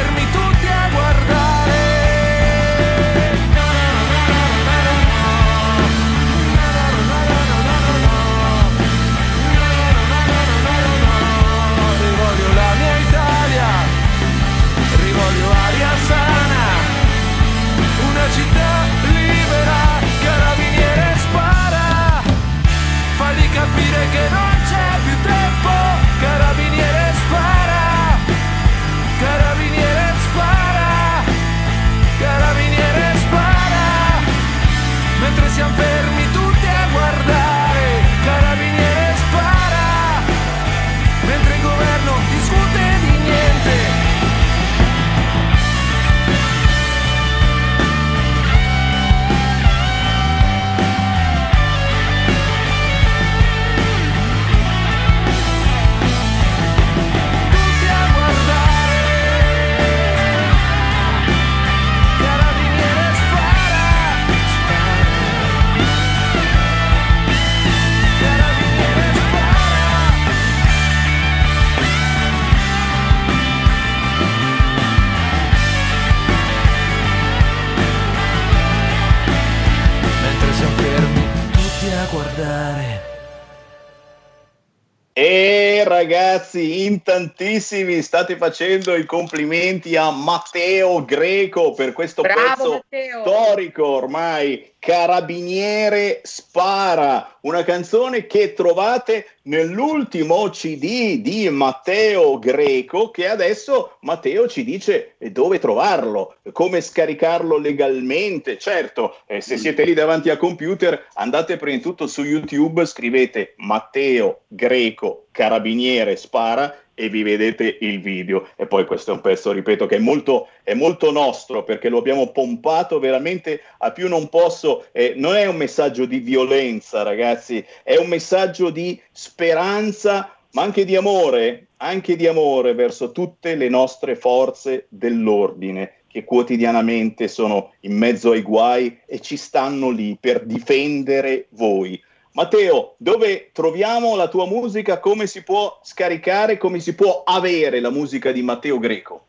tantissimi 87.63 88.01
state 88.01 88.35
facendo 88.35 88.93
i 88.93 89.05
complimenti 89.05 89.95
a 89.95 90.11
Matteo 90.11 91.05
Greco 91.05 91.71
per 91.71 91.93
questo 91.93 92.21
Bravo, 92.21 92.41
pezzo 92.41 92.71
Matteo. 92.71 93.21
storico 93.21 93.85
ormai. 93.87 94.71
Carabiniere 94.83 96.19
spara, 96.23 97.37
una 97.43 97.63
canzone 97.63 98.27
che 98.27 98.51
trovate 98.51 99.27
nell'ultimo 99.43 100.49
CD 100.49 101.19
di 101.19 101.47
Matteo 101.47 102.37
Greco, 102.37 103.09
che 103.09 103.29
adesso 103.29 103.95
Matteo 104.01 104.49
ci 104.49 104.65
dice 104.65 105.15
dove 105.19 105.59
trovarlo, 105.59 106.35
come 106.51 106.81
scaricarlo 106.81 107.57
legalmente. 107.57 108.57
Certo, 108.57 109.19
eh, 109.25 109.39
se 109.39 109.57
siete 109.57 109.85
lì 109.85 109.93
davanti 109.93 110.29
a 110.29 110.35
computer, 110.35 111.07
andate 111.13 111.55
prima 111.55 111.77
di 111.77 111.81
tutto 111.81 112.05
su 112.05 112.23
YouTube, 112.23 112.85
scrivete 112.85 113.53
Matteo 113.59 114.41
Greco 114.49 115.27
Carabiniere 115.33 116.15
spara 116.15 116.82
e 116.95 117.09
vi 117.09 117.23
vedete 117.23 117.77
il 117.81 118.01
video. 118.01 118.47
E 118.55 118.67
poi 118.67 118.85
questo 118.85 119.11
è 119.11 119.13
un 119.13 119.21
pezzo, 119.21 119.51
ripeto, 119.51 119.85
che 119.85 119.95
è 119.97 119.99
molto, 119.99 120.47
è 120.63 120.73
molto 120.73 121.11
nostro 121.11 121.63
perché 121.63 121.89
lo 121.89 121.97
abbiamo 121.97 122.31
pompato 122.31 122.99
veramente 122.99 123.61
a 123.79 123.91
più 123.91 124.07
non 124.07 124.29
posso. 124.29 124.85
Eh, 124.91 125.13
non 125.15 125.35
è 125.35 125.45
un 125.45 125.55
messaggio 125.55 126.05
di 126.05 126.19
violenza, 126.19 127.03
ragazzi, 127.03 127.63
è 127.83 127.95
un 127.97 128.07
messaggio 128.07 128.69
di 128.69 128.99
speranza, 129.11 130.35
ma 130.51 130.61
anche 130.61 130.85
di 130.85 130.95
amore, 130.95 131.67
anche 131.77 132.15
di 132.15 132.27
amore 132.27 132.73
verso 132.73 133.11
tutte 133.11 133.55
le 133.55 133.69
nostre 133.69 134.15
forze 134.15 134.85
dell'ordine 134.89 135.95
che 136.13 136.23
quotidianamente 136.25 137.27
sono 137.27 137.73
in 137.81 137.97
mezzo 137.97 138.31
ai 138.31 138.43
guai 138.43 138.99
e 139.07 139.19
ci 139.19 139.35
stanno 139.35 139.89
lì 139.89 140.15
per 140.19 140.45
difendere 140.45 141.47
voi. 141.49 141.99
Matteo, 142.33 142.95
dove 142.97 143.51
troviamo 143.53 144.15
la 144.15 144.27
tua 144.27 144.47
musica? 144.47 144.99
Come 144.99 145.27
si 145.27 145.43
può 145.43 145.79
scaricare? 145.83 146.57
Come 146.57 146.79
si 146.79 146.95
può 146.95 147.21
avere 147.23 147.79
la 147.79 147.91
musica 147.91 148.31
di 148.31 148.41
Matteo 148.41 148.79
Greco? 148.79 149.25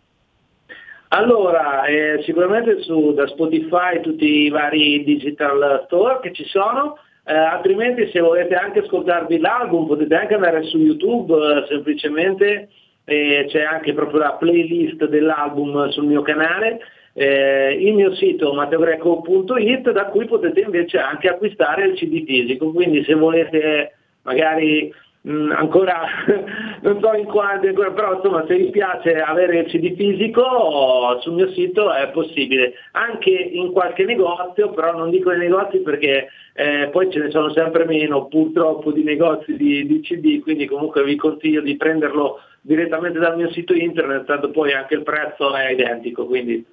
Allora, 1.09 1.85
eh, 1.85 2.23
sicuramente 2.25 2.83
su, 2.83 3.13
da 3.13 3.27
Spotify 3.27 4.01
tutti 4.01 4.25
i 4.25 4.49
vari 4.49 5.05
digital 5.05 5.83
store 5.85 6.21
che 6.21 6.33
ci 6.33 6.45
sono, 6.47 6.97
eh, 7.27 7.35
altrimenti 7.35 8.09
se 8.11 8.21
volete 8.21 8.55
anche 8.55 8.81
ascoltarvi 8.81 9.39
l'album 9.39 9.87
potete 9.87 10.15
anche 10.15 10.35
andare 10.35 10.63
su 10.63 10.79
YouTube 10.79 11.35
eh, 11.35 11.67
semplicemente, 11.69 12.71
eh, 13.05 13.45
c'è 13.49 13.63
anche 13.65 13.93
proprio 13.93 14.21
la 14.21 14.33
playlist 14.33 15.05
dell'album 15.05 15.91
sul 15.91 16.07
mio 16.07 16.23
canale, 16.23 16.81
eh, 17.15 17.77
il 17.81 17.95
mio 17.95 18.15
sito 18.15 18.53
matteogreco.it 18.53 19.91
da 19.93 20.07
cui 20.07 20.27
potete 20.27 20.61
invece 20.61 20.99
anche 20.99 21.29
acquistare 21.29 21.87
il 21.87 21.95
CD 21.95 22.25
fisico, 22.25 22.73
quindi 22.73 23.05
se 23.05 23.15
volete 23.15 23.95
magari 24.23 24.93
mh, 25.21 25.53
ancora 25.53 26.03
non 26.83 27.01
so 27.01 27.13
in 27.15 27.25
quanti 27.27 27.69
ancora, 27.69 27.93
però 27.93 28.17
insomma 28.17 28.45
se 28.47 28.57
vi 28.57 28.71
piace 28.71 29.21
avere 29.21 29.61
il 29.61 29.67
CD 29.67 29.95
fisico 29.95 31.19
sul 31.21 31.35
mio 31.35 31.51
sito 31.53 31.93
è 31.93 32.11
possibile, 32.11 32.75
anche 32.93 33.31
in 33.31 33.71
qualche 33.71 34.05
negozio, 34.05 34.71
però 34.71 34.97
non 34.97 35.11
dico 35.11 35.31
nei 35.31 35.39
negozi 35.39 35.79
perché 35.79 36.29
eh, 36.53 36.89
poi 36.91 37.11
ce 37.13 37.21
ne 37.21 37.31
sono 37.31 37.51
sempre 37.53 37.85
meno 37.85 38.27
purtroppo 38.27 38.91
di 38.91 39.05
negozi 39.05 39.57
di, 39.57 39.87
di 39.87 40.01
CD, 40.01 40.41
quindi 40.41 40.67
comunque 40.67 41.05
vi 41.05 41.15
consiglio 41.15 41.61
di 41.61 41.77
prenderlo 41.77 42.41
direttamente 42.61 43.19
dal 43.19 43.37
mio 43.37 43.51
sito 43.53 43.73
internet, 43.73 44.25
tanto 44.25 44.51
poi 44.51 44.73
anche 44.73 44.95
il 44.95 45.03
prezzo 45.03 45.55
è 45.55 45.71
identico, 45.71 46.27
quindi 46.27 46.65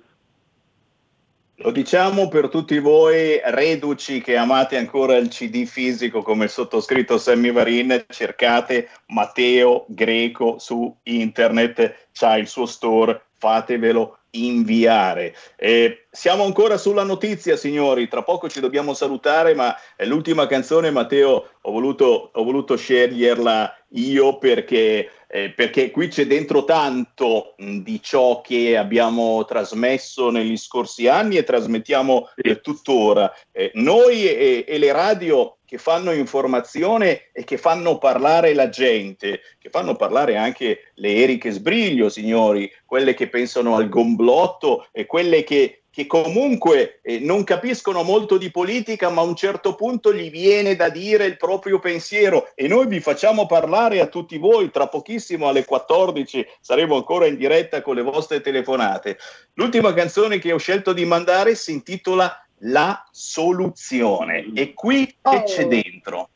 Lo 1.63 1.69
diciamo 1.69 2.27
per 2.27 2.49
tutti 2.49 2.79
voi 2.79 3.39
reduci 3.43 4.19
che 4.19 4.35
amate 4.35 4.77
ancora 4.77 5.15
il 5.17 5.27
CD 5.27 5.65
fisico 5.65 6.23
come 6.23 6.47
sottoscritto 6.47 7.19
Sammy 7.19 7.51
Varin, 7.51 8.03
cercate 8.09 8.89
Matteo 9.07 9.85
Greco 9.87 10.57
su 10.57 10.91
internet, 11.03 12.07
c'ha 12.13 12.37
il 12.37 12.47
suo 12.47 12.65
store, 12.65 13.25
fatevelo 13.37 14.20
inviare. 14.31 15.35
Eh, 15.55 16.05
siamo 16.09 16.43
ancora 16.43 16.77
sulla 16.77 17.03
notizia, 17.03 17.55
signori. 17.55 18.07
Tra 18.07 18.23
poco 18.23 18.49
ci 18.49 18.59
dobbiamo 18.59 18.93
salutare, 18.93 19.53
ma 19.53 19.75
è 19.95 20.05
l'ultima 20.05 20.47
canzone, 20.47 20.91
Matteo. 20.91 21.49
Ho 21.61 21.71
voluto, 21.71 22.31
ho 22.33 22.43
voluto 22.43 22.75
sceglierla 22.75 23.75
io 23.93 24.37
perché, 24.37 25.09
eh, 25.27 25.51
perché 25.51 25.91
qui 25.91 26.07
c'è 26.07 26.25
dentro 26.25 26.63
tanto 26.63 27.55
mh, 27.57 27.77
di 27.79 28.01
ciò 28.01 28.41
che 28.41 28.77
abbiamo 28.77 29.43
trasmesso 29.45 30.29
negli 30.29 30.57
scorsi 30.57 31.07
anni 31.07 31.37
e 31.37 31.43
trasmettiamo 31.43 32.29
eh, 32.35 32.61
tuttora. 32.61 33.31
Noi 33.73 34.27
e, 34.27 34.65
e 34.67 34.77
le 34.77 34.91
radio 34.91 35.57
che 35.71 35.77
fanno 35.77 36.11
informazione 36.11 37.29
e 37.31 37.45
che 37.45 37.57
fanno 37.57 37.97
parlare 37.97 38.53
la 38.53 38.67
gente, 38.67 39.39
che 39.57 39.69
fanno 39.69 39.95
parlare 39.95 40.35
anche 40.35 40.91
le 40.95 41.15
Eriche 41.15 41.49
Sbriglio, 41.49 42.09
signori, 42.09 42.69
quelle 42.85 43.13
che 43.13 43.29
pensano 43.29 43.77
al 43.77 43.87
gomblotto 43.87 44.87
e 44.91 45.05
quelle 45.05 45.45
che 45.45 45.77
che 45.93 46.07
comunque 46.07 47.01
eh, 47.01 47.19
non 47.19 47.43
capiscono 47.43 48.03
molto 48.03 48.37
di 48.37 48.49
politica, 48.49 49.09
ma 49.09 49.21
a 49.21 49.25
un 49.25 49.35
certo 49.35 49.75
punto 49.75 50.13
gli 50.13 50.29
viene 50.29 50.77
da 50.77 50.87
dire 50.87 51.25
il 51.25 51.35
proprio 51.35 51.79
pensiero 51.79 52.49
e 52.55 52.69
noi 52.69 52.87
vi 52.87 53.01
facciamo 53.01 53.45
parlare 53.45 53.99
a 53.99 54.07
tutti 54.07 54.37
voi. 54.37 54.71
Tra 54.71 54.87
pochissimo 54.87 55.49
alle 55.49 55.65
14 55.65 56.47
saremo 56.61 56.95
ancora 56.95 57.25
in 57.25 57.35
diretta 57.35 57.81
con 57.81 57.95
le 57.95 58.03
vostre 58.03 58.39
telefonate. 58.39 59.17
L'ultima 59.55 59.93
canzone 59.93 60.39
che 60.39 60.53
ho 60.53 60.57
scelto 60.57 60.93
di 60.93 61.03
mandare 61.03 61.55
si 61.55 61.73
intitola 61.73 62.41
La 62.63 63.03
soluzione 63.11 64.51
e 64.53 64.73
qui 64.73 65.05
che 65.21 65.43
c'è 65.45 65.65
dentro? 65.65 66.29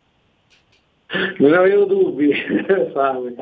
Non 1.38 1.54
avevo 1.54 1.86
dubbi, 1.86 2.34
Fabio. 2.94 3.36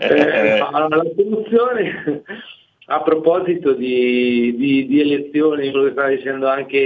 Eh, 0.00 0.58
ma 0.70 0.86
la 0.88 1.02
soluzione, 1.16 2.22
a 2.86 3.00
proposito 3.02 3.72
di, 3.72 4.54
di- 4.54 4.86
di 4.86 5.00
elezioni, 5.00 5.70
quello 5.70 5.86
che 5.86 5.92
stava 5.92 6.08
dicendo 6.08 6.46
anche 6.46 6.78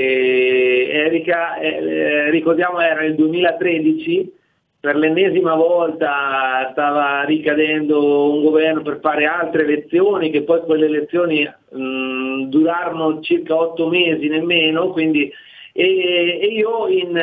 Erika, 0.88 1.56
eh, 1.58 1.68
eh, 1.68 2.30
ricordiamo 2.30 2.80
era 2.80 3.02
il 3.04 3.16
2013, 3.16 4.32
per 4.84 4.96
l'ennesima 4.96 5.54
volta 5.54 6.68
stava 6.72 7.22
ricadendo 7.24 8.30
un 8.34 8.42
governo 8.42 8.82
per 8.82 8.98
fare 9.00 9.24
altre 9.24 9.62
elezioni, 9.62 10.28
che 10.28 10.42
poi 10.42 10.60
quelle 10.60 10.84
elezioni 10.84 11.42
mh, 11.70 12.48
durarono 12.50 13.22
circa 13.22 13.56
otto 13.58 13.88
mesi 13.88 14.28
nemmeno, 14.28 14.90
quindi 14.90 15.32
e, 15.72 16.38
e 16.38 16.46
io 16.48 16.86
in, 16.88 17.18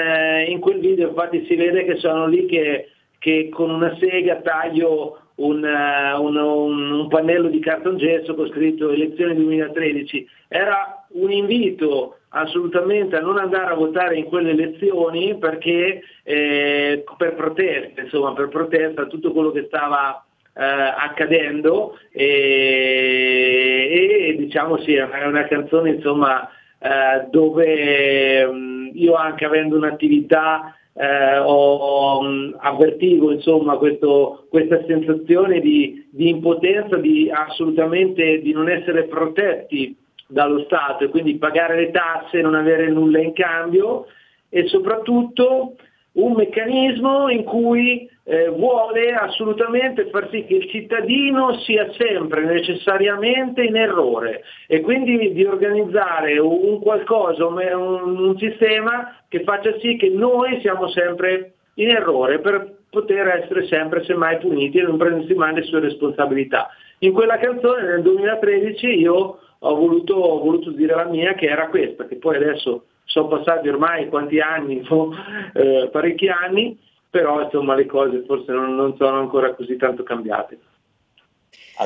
in 0.48 0.60
quel 0.60 0.80
video 0.80 1.10
infatti 1.10 1.46
si 1.46 1.54
vede 1.56 1.86
che 1.86 1.98
sono 1.98 2.26
lì 2.26 2.48
che, 2.48 2.90
che 3.20 3.50
con 3.52 3.70
una 3.70 3.96
sega 4.00 4.38
taglio 4.38 5.20
un, 5.36 5.64
un- 5.64 6.36
un- 6.38 6.92
un 6.94 7.08
pannello 7.10 7.48
di 7.48 7.60
cartongesso 7.60 8.34
con 8.34 8.48
scritto 8.48 8.90
elezioni 8.90 9.36
2013. 9.36 10.28
Era 10.48 11.01
un 11.14 11.32
invito 11.32 12.18
assolutamente 12.30 13.18
a 13.18 13.22
non 13.22 13.38
andare 13.38 13.72
a 13.72 13.76
votare 13.76 14.16
in 14.18 14.26
quelle 14.26 14.52
elezioni 14.52 15.38
perché 15.38 16.02
eh, 16.24 17.04
per 17.18 17.36
protesta, 17.36 18.02
insomma, 18.02 18.34
per 18.34 18.48
protesta 18.48 19.06
tutto 19.08 19.32
quello 19.32 19.52
che 19.52 19.66
stava 19.68 20.24
eh, 20.54 20.64
accadendo 20.64 21.98
e, 22.12 22.28
e, 24.30 24.36
diciamo 24.38 24.78
sì, 24.80 24.96
è 24.96 25.26
una, 25.26 25.46
canzone 25.46 25.92
insomma 25.92 26.50
eh, 26.80 27.28
dove 27.30 28.46
mh, 28.46 28.92
io 28.94 29.14
anche 29.16 29.46
avendo 29.46 29.76
un'attività 29.78 30.76
eh, 30.94 31.38
ho, 31.38 32.22
mh, 32.22 32.58
avvertivo 32.60 33.32
insomma 33.32 33.78
questo- 33.78 34.48
questa 34.50 34.84
sensazione 34.86 35.60
di, 35.62 36.08
di 36.12 36.30
impotenza, 36.30 36.98
di 36.98 37.30
assolutamente 37.34 38.42
di 38.42 38.52
non 38.52 38.70
essere 38.70 39.04
protetti 39.06 39.98
dallo 40.32 40.64
Stato 40.64 41.04
e 41.04 41.10
quindi 41.10 41.38
pagare 41.38 41.76
le 41.76 41.92
tasse 41.92 42.40
e 42.40 42.42
non 42.42 42.56
avere 42.56 42.90
nulla 42.90 43.20
in 43.20 43.34
cambio 43.34 44.08
e 44.50 44.68
soprattutto 44.68 45.76
un 46.14 46.34
meccanismo 46.34 47.30
in 47.30 47.44
cui 47.44 48.10
eh, 48.24 48.50
vuole 48.50 49.14
assolutamente 49.14 50.10
far 50.10 50.30
sì 50.30 50.46
che 50.46 50.56
il 50.56 50.70
cittadino 50.70 51.58
sia 51.60 51.92
sempre 51.94 52.44
necessariamente 52.44 53.64
in 53.64 53.76
errore 53.76 54.44
e 54.68 54.82
quindi 54.82 55.32
di 55.34 55.46
organizzare 55.46 56.38
un 56.38 56.80
qualcosa, 56.80 57.46
un- 57.46 57.58
un 57.58 58.38
sistema 58.38 59.16
che 59.28 59.44
faccia 59.44 59.78
sì 59.80 59.96
che 59.96 60.10
noi 60.10 60.60
siamo 60.62 60.88
sempre 60.90 61.54
in 61.76 61.90
errore 61.90 62.40
per 62.40 62.80
poter 62.90 63.28
essere 63.28 63.66
sempre 63.68 64.04
semmai 64.04 64.38
puniti 64.38 64.78
e 64.78 64.84
non 64.84 64.98
prendersi 64.98 65.34
mai 65.34 65.56
le 65.56 65.64
sue 65.64 65.80
responsabilità. 65.80 66.70
In 67.00 67.14
quella 67.14 67.38
canzone 67.38 67.84
nel 67.84 68.02
2013 68.02 68.86
io 69.00 69.40
ho 69.64 69.76
voluto, 69.76 70.16
ho 70.16 70.40
voluto 70.40 70.72
dire 70.72 70.96
la 70.96 71.06
mia 71.06 71.34
che 71.36 71.46
era 71.48 71.70
questa, 71.70 72.08
che 72.08 72.16
poi 72.16 72.38
adesso 72.38 72.86
sono 73.06 73.28
passati 73.28 73.68
ormai 73.68 74.10
quanti 74.10 74.40
anni? 74.40 74.82
Eh, 75.54 75.90
parecchi 75.92 76.30
anni, 76.30 76.80
però 77.10 77.42
insomma 77.44 77.76
le 77.76 77.86
cose 77.86 78.24
forse 78.26 78.54
non, 78.54 78.74
non 78.74 78.96
sono 78.96 79.20
ancora 79.20 79.54
così 79.54 79.76
tanto 79.76 80.04
cambiate. 80.04 80.60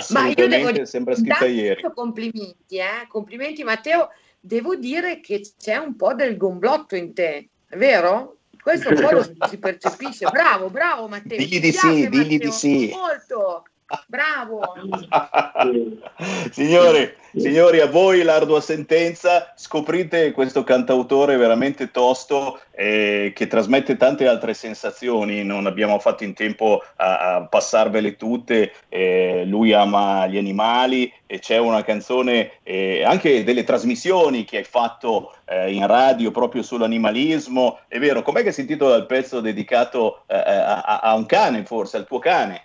Ma 0.09 0.27
io 0.27 0.35
devo 0.35 0.45
Assolutamente, 0.45 0.85
sembra 0.85 1.15
scritta 1.15 1.45
ieri. 1.45 1.81
complimenti, 1.93 2.77
eh? 2.77 3.07
complimenti 3.07 3.63
Matteo. 3.63 4.09
Devo 4.39 4.75
dire 4.75 5.21
che 5.21 5.41
c'è 5.57 5.77
un 5.77 5.95
po' 5.95 6.13
del 6.13 6.37
gomblotto 6.37 6.95
in 6.95 7.13
te, 7.13 7.47
è 7.67 7.75
vero? 7.75 8.37
Questo 8.61 8.89
un 8.89 9.01
po' 9.01 9.11
lo 9.11 9.23
si 9.23 9.57
percepisce. 9.57 10.27
Bravo, 10.31 10.69
bravo 10.69 11.07
Matteo. 11.07 11.37
Digli 11.37 11.59
di 11.59 11.71
piace, 11.71 11.93
sì, 11.93 12.09
digli 12.09 12.37
di 12.37 12.51
sì. 12.51 12.91
Molto. 12.93 13.65
Bravo. 14.07 14.61
Signori, 16.49 17.13
signori, 17.35 17.79
a 17.81 17.85
voi 17.85 18.23
l'ardua 18.23 18.59
sentenza, 18.59 19.53
scoprite 19.55 20.31
questo 20.31 20.63
cantautore 20.63 21.37
veramente 21.37 21.91
tosto 21.91 22.59
eh, 22.71 23.31
che 23.35 23.45
trasmette 23.45 23.95
tante 23.95 24.27
altre 24.27 24.55
sensazioni, 24.55 25.43
non 25.43 25.67
abbiamo 25.67 25.99
fatto 25.99 26.23
in 26.23 26.33
tempo 26.33 26.81
a, 26.95 27.35
a 27.35 27.45
passarvele 27.45 28.15
tutte, 28.15 28.73
eh, 28.89 29.43
lui 29.45 29.71
ama 29.73 30.25
gli 30.25 30.37
animali 30.37 31.11
e 31.27 31.37
c'è 31.37 31.57
una 31.57 31.83
canzone, 31.83 32.53
eh, 32.63 33.03
anche 33.03 33.43
delle 33.43 33.63
trasmissioni 33.63 34.45
che 34.45 34.57
hai 34.57 34.63
fatto 34.63 35.35
eh, 35.45 35.71
in 35.71 35.85
radio 35.85 36.31
proprio 36.31 36.63
sull'animalismo, 36.63 37.81
è 37.87 37.99
vero, 37.99 38.23
com'è 38.23 38.41
che 38.41 38.51
si 38.51 38.61
intitola 38.61 38.95
il 38.95 39.05
pezzo 39.05 39.41
dedicato 39.41 40.23
eh, 40.25 40.35
a, 40.35 40.81
a- 40.81 40.99
a 41.01 41.13
un 41.13 41.27
cane 41.27 41.65
forse, 41.65 41.97
al 41.97 42.07
tuo 42.07 42.17
cane? 42.17 42.63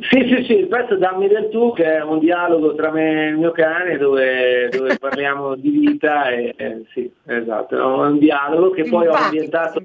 Sì, 0.00 0.32
sì, 0.32 0.44
sì, 0.44 0.52
il 0.58 0.68
pezzo 0.68 0.96
Dammi 0.96 1.26
del 1.26 1.48
tu 1.48 1.72
che 1.72 1.96
è 1.96 2.02
un 2.04 2.20
dialogo 2.20 2.72
tra 2.76 2.92
me 2.92 3.24
e 3.24 3.28
il 3.30 3.36
mio 3.36 3.50
cane 3.50 3.96
dove, 3.96 4.68
dove 4.70 4.96
parliamo 5.00 5.56
di 5.56 5.70
vita 5.70 6.28
e, 6.30 6.54
e 6.56 6.84
sì, 6.92 7.10
esatto, 7.26 7.76
è 7.76 7.82
un 8.06 8.18
dialogo 8.18 8.70
che 8.70 8.84
poi 8.84 9.08
ho 9.08 9.12
Simpatico, 9.12 9.24
ambientato 9.24 9.82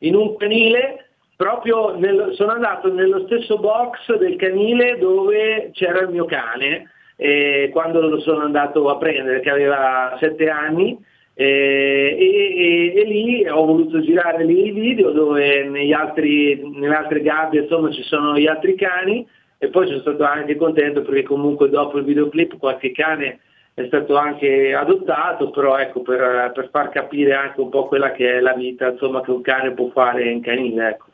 in 0.00 0.14
un 0.14 0.36
canile 0.36 1.06
proprio 1.34 1.96
nel- 1.98 2.30
sono 2.34 2.52
andato 2.52 2.92
nello 2.92 3.26
stesso 3.26 3.58
box 3.58 4.16
del 4.16 4.36
canile 4.36 4.98
dove 4.98 5.70
c'era 5.72 5.98
il 6.00 6.10
mio 6.10 6.26
cane 6.26 6.88
eh, 7.16 7.68
quando 7.72 8.00
lo 8.00 8.20
sono 8.20 8.42
andato 8.42 8.88
a 8.88 8.96
prendere 8.98 9.40
che 9.40 9.50
aveva 9.50 10.16
sette 10.20 10.48
anni 10.48 10.96
eh, 11.34 12.16
e, 12.16 12.92
e- 12.94 13.00
e 13.00 13.04
lì 13.04 13.48
ho 13.48 13.64
voluto 13.64 14.00
girare 14.00 14.44
lì 14.44 14.68
il 14.68 14.72
video 14.74 15.10
dove 15.10 15.64
negli 15.64 15.92
altri, 15.92 16.62
nelle 16.72 16.94
altre 16.94 17.20
gabbie 17.20 17.62
insomma 17.62 17.90
ci 17.90 18.02
sono 18.04 18.38
gli 18.38 18.46
altri 18.46 18.76
cani 18.76 19.26
e 19.58 19.68
poi 19.68 19.86
sono 19.86 20.00
stato 20.00 20.24
anche 20.24 20.56
contento 20.56 21.02
perché 21.02 21.22
comunque 21.22 21.68
dopo 21.70 21.98
il 21.98 22.04
videoclip 22.04 22.58
qualche 22.58 22.92
cane 22.92 23.40
è 23.74 23.84
stato 23.86 24.16
anche 24.16 24.74
adottato, 24.74 25.50
però 25.50 25.76
ecco 25.76 26.00
per, 26.00 26.50
per 26.54 26.70
far 26.70 26.88
capire 26.88 27.34
anche 27.34 27.60
un 27.60 27.68
po' 27.68 27.86
quella 27.86 28.12
che 28.12 28.36
è 28.36 28.40
la 28.40 28.54
vita 28.54 28.88
insomma, 28.88 29.20
che 29.20 29.30
un 29.30 29.42
cane 29.42 29.72
può 29.72 29.90
fare 29.90 30.30
in 30.30 30.40
canile. 30.40 30.88
Ecco. 30.88 31.04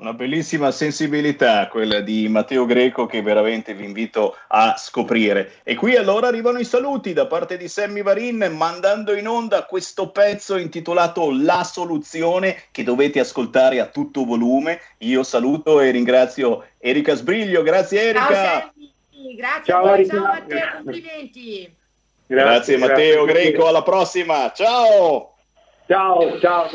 Una 0.00 0.14
bellissima 0.14 0.70
sensibilità 0.70 1.68
quella 1.68 2.00
di 2.00 2.26
Matteo 2.26 2.64
Greco 2.64 3.04
che 3.04 3.20
veramente 3.20 3.74
vi 3.74 3.84
invito 3.84 4.34
a 4.46 4.74
scoprire. 4.78 5.60
E 5.62 5.74
qui 5.74 5.94
allora 5.94 6.26
arrivano 6.26 6.58
i 6.58 6.64
saluti 6.64 7.12
da 7.12 7.26
parte 7.26 7.58
di 7.58 7.68
Sammy 7.68 8.00
Varin 8.00 8.50
mandando 8.56 9.14
in 9.14 9.28
onda 9.28 9.64
questo 9.64 10.08
pezzo 10.08 10.56
intitolato 10.56 11.30
La 11.30 11.64
soluzione 11.64 12.62
che 12.70 12.82
dovete 12.82 13.20
ascoltare 13.20 13.78
a 13.78 13.88
tutto 13.88 14.24
volume. 14.24 14.80
Io 15.00 15.22
saluto 15.22 15.82
e 15.82 15.90
ringrazio 15.90 16.64
Erika 16.78 17.14
Sbriglio. 17.14 17.60
Grazie 17.60 17.98
Ciao 17.98 18.08
Erika. 18.08 18.72
Sammy, 18.72 19.34
grazie 19.36 19.64
Ciao, 19.64 19.84
a 19.84 19.96
voi, 19.96 20.06
ciao 20.06 20.22
Matteo, 20.22 20.68
complimenti. 20.76 21.74
Grazie, 22.26 22.78
Matteo 22.78 23.26
Greco, 23.26 23.66
alla 23.66 23.82
prossima. 23.82 24.50
Ciao. 24.54 25.34
Ciao, 25.86 26.40
ciao. 26.40 26.70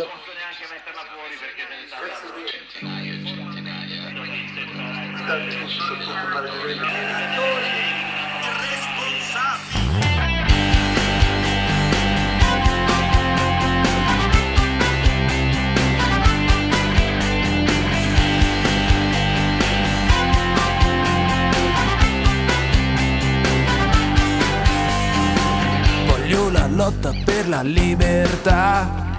Voglio 26.06 26.52
la 26.52 26.68
lotta 26.68 27.12
per 27.26 27.48
la 27.48 27.64
libertà 27.64 29.18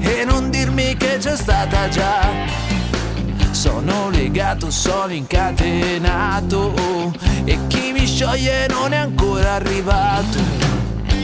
e 0.00 0.24
non 0.24 0.50
dirmi 0.50 0.96
che 0.96 1.18
c'è 1.18 1.36
stata 1.36 1.88
già. 1.88 2.83
Sono 3.64 4.10
legato, 4.10 4.70
sono 4.70 5.10
incatenato. 5.14 6.74
E 7.44 7.58
chi 7.66 7.92
mi 7.92 8.06
scioglie 8.06 8.66
non 8.68 8.92
è 8.92 8.96
ancora 8.98 9.54
arrivato. 9.54 10.36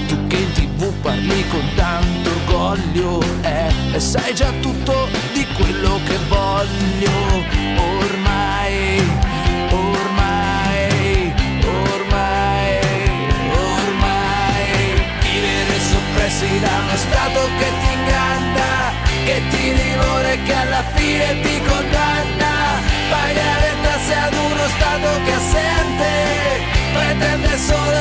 Tu 0.09 0.27
che 0.27 0.37
in 0.37 0.53
tv 0.55 0.91
parli 1.03 1.47
con 1.49 1.61
tanto 1.75 2.31
orgoglio 2.31 3.21
eh, 3.43 3.71
E 3.93 4.01
sai 4.01 4.35
già 4.35 4.51
tutto 4.63 5.09
di 5.35 5.47
quello 5.55 6.01
che 6.07 6.17
voglio. 6.31 7.13
Ormai, 7.77 9.03
ormai, 9.69 11.35
ormai, 11.93 12.79
ormai. 13.85 15.05
Vivere 15.21 15.79
soppressi 15.79 16.59
da 16.59 16.71
uno 16.85 16.97
stato 16.97 17.41
che 17.59 17.71
ti 17.81 17.93
inganna 17.93 18.93
Che 19.27 19.43
ti 19.51 19.75
divora 19.75 20.31
e 20.31 20.43
che 20.43 20.55
alla 20.55 20.83
fine 20.95 21.41
ti 21.43 21.60
all 27.73 28.00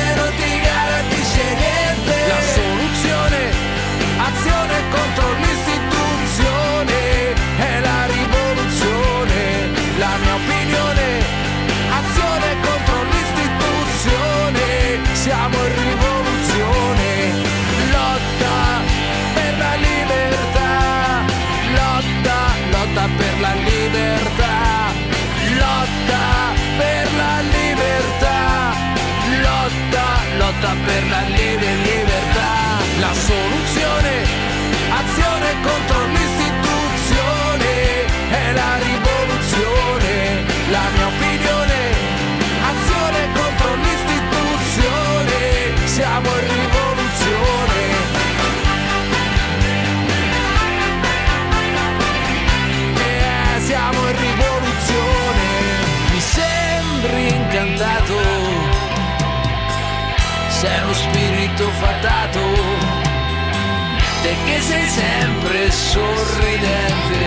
sei 60.59 60.81
uno 60.83 60.93
spirito 60.93 61.69
fatato, 61.79 62.39
te 64.21 64.35
che 64.45 64.59
sei 64.59 64.87
sempre 64.87 65.71
sorridente. 65.71 67.19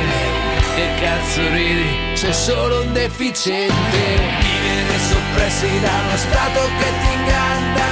Che 0.75 0.89
cazzo 1.01 1.41
ridi? 1.49 2.15
Sei 2.15 2.33
solo 2.35 2.83
un 2.83 2.93
deficiente. 2.93 4.01
Vivere 4.41 4.99
soppressi 5.09 5.81
da 5.81 5.95
uno 6.05 6.17
Stato 6.17 6.61
che 6.79 6.89
ti 7.01 7.13
inganna, 7.17 7.91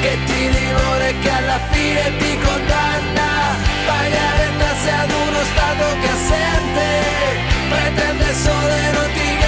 che 0.00 0.18
ti 0.24 0.48
divora 0.56 1.06
e 1.06 1.18
che 1.18 1.30
alla 1.30 1.60
fine 1.70 2.16
ti 2.16 2.38
condanna. 2.38 3.28
Pagare 3.86 4.50
tasse 4.58 4.90
ad 4.90 5.10
uno 5.10 5.40
Stato 5.52 5.84
che 6.00 6.08
assente, 6.16 6.86
pretende 7.68 8.34
solo 8.34 8.72
e 8.72 8.90
non 8.92 9.08
ti 9.12 9.47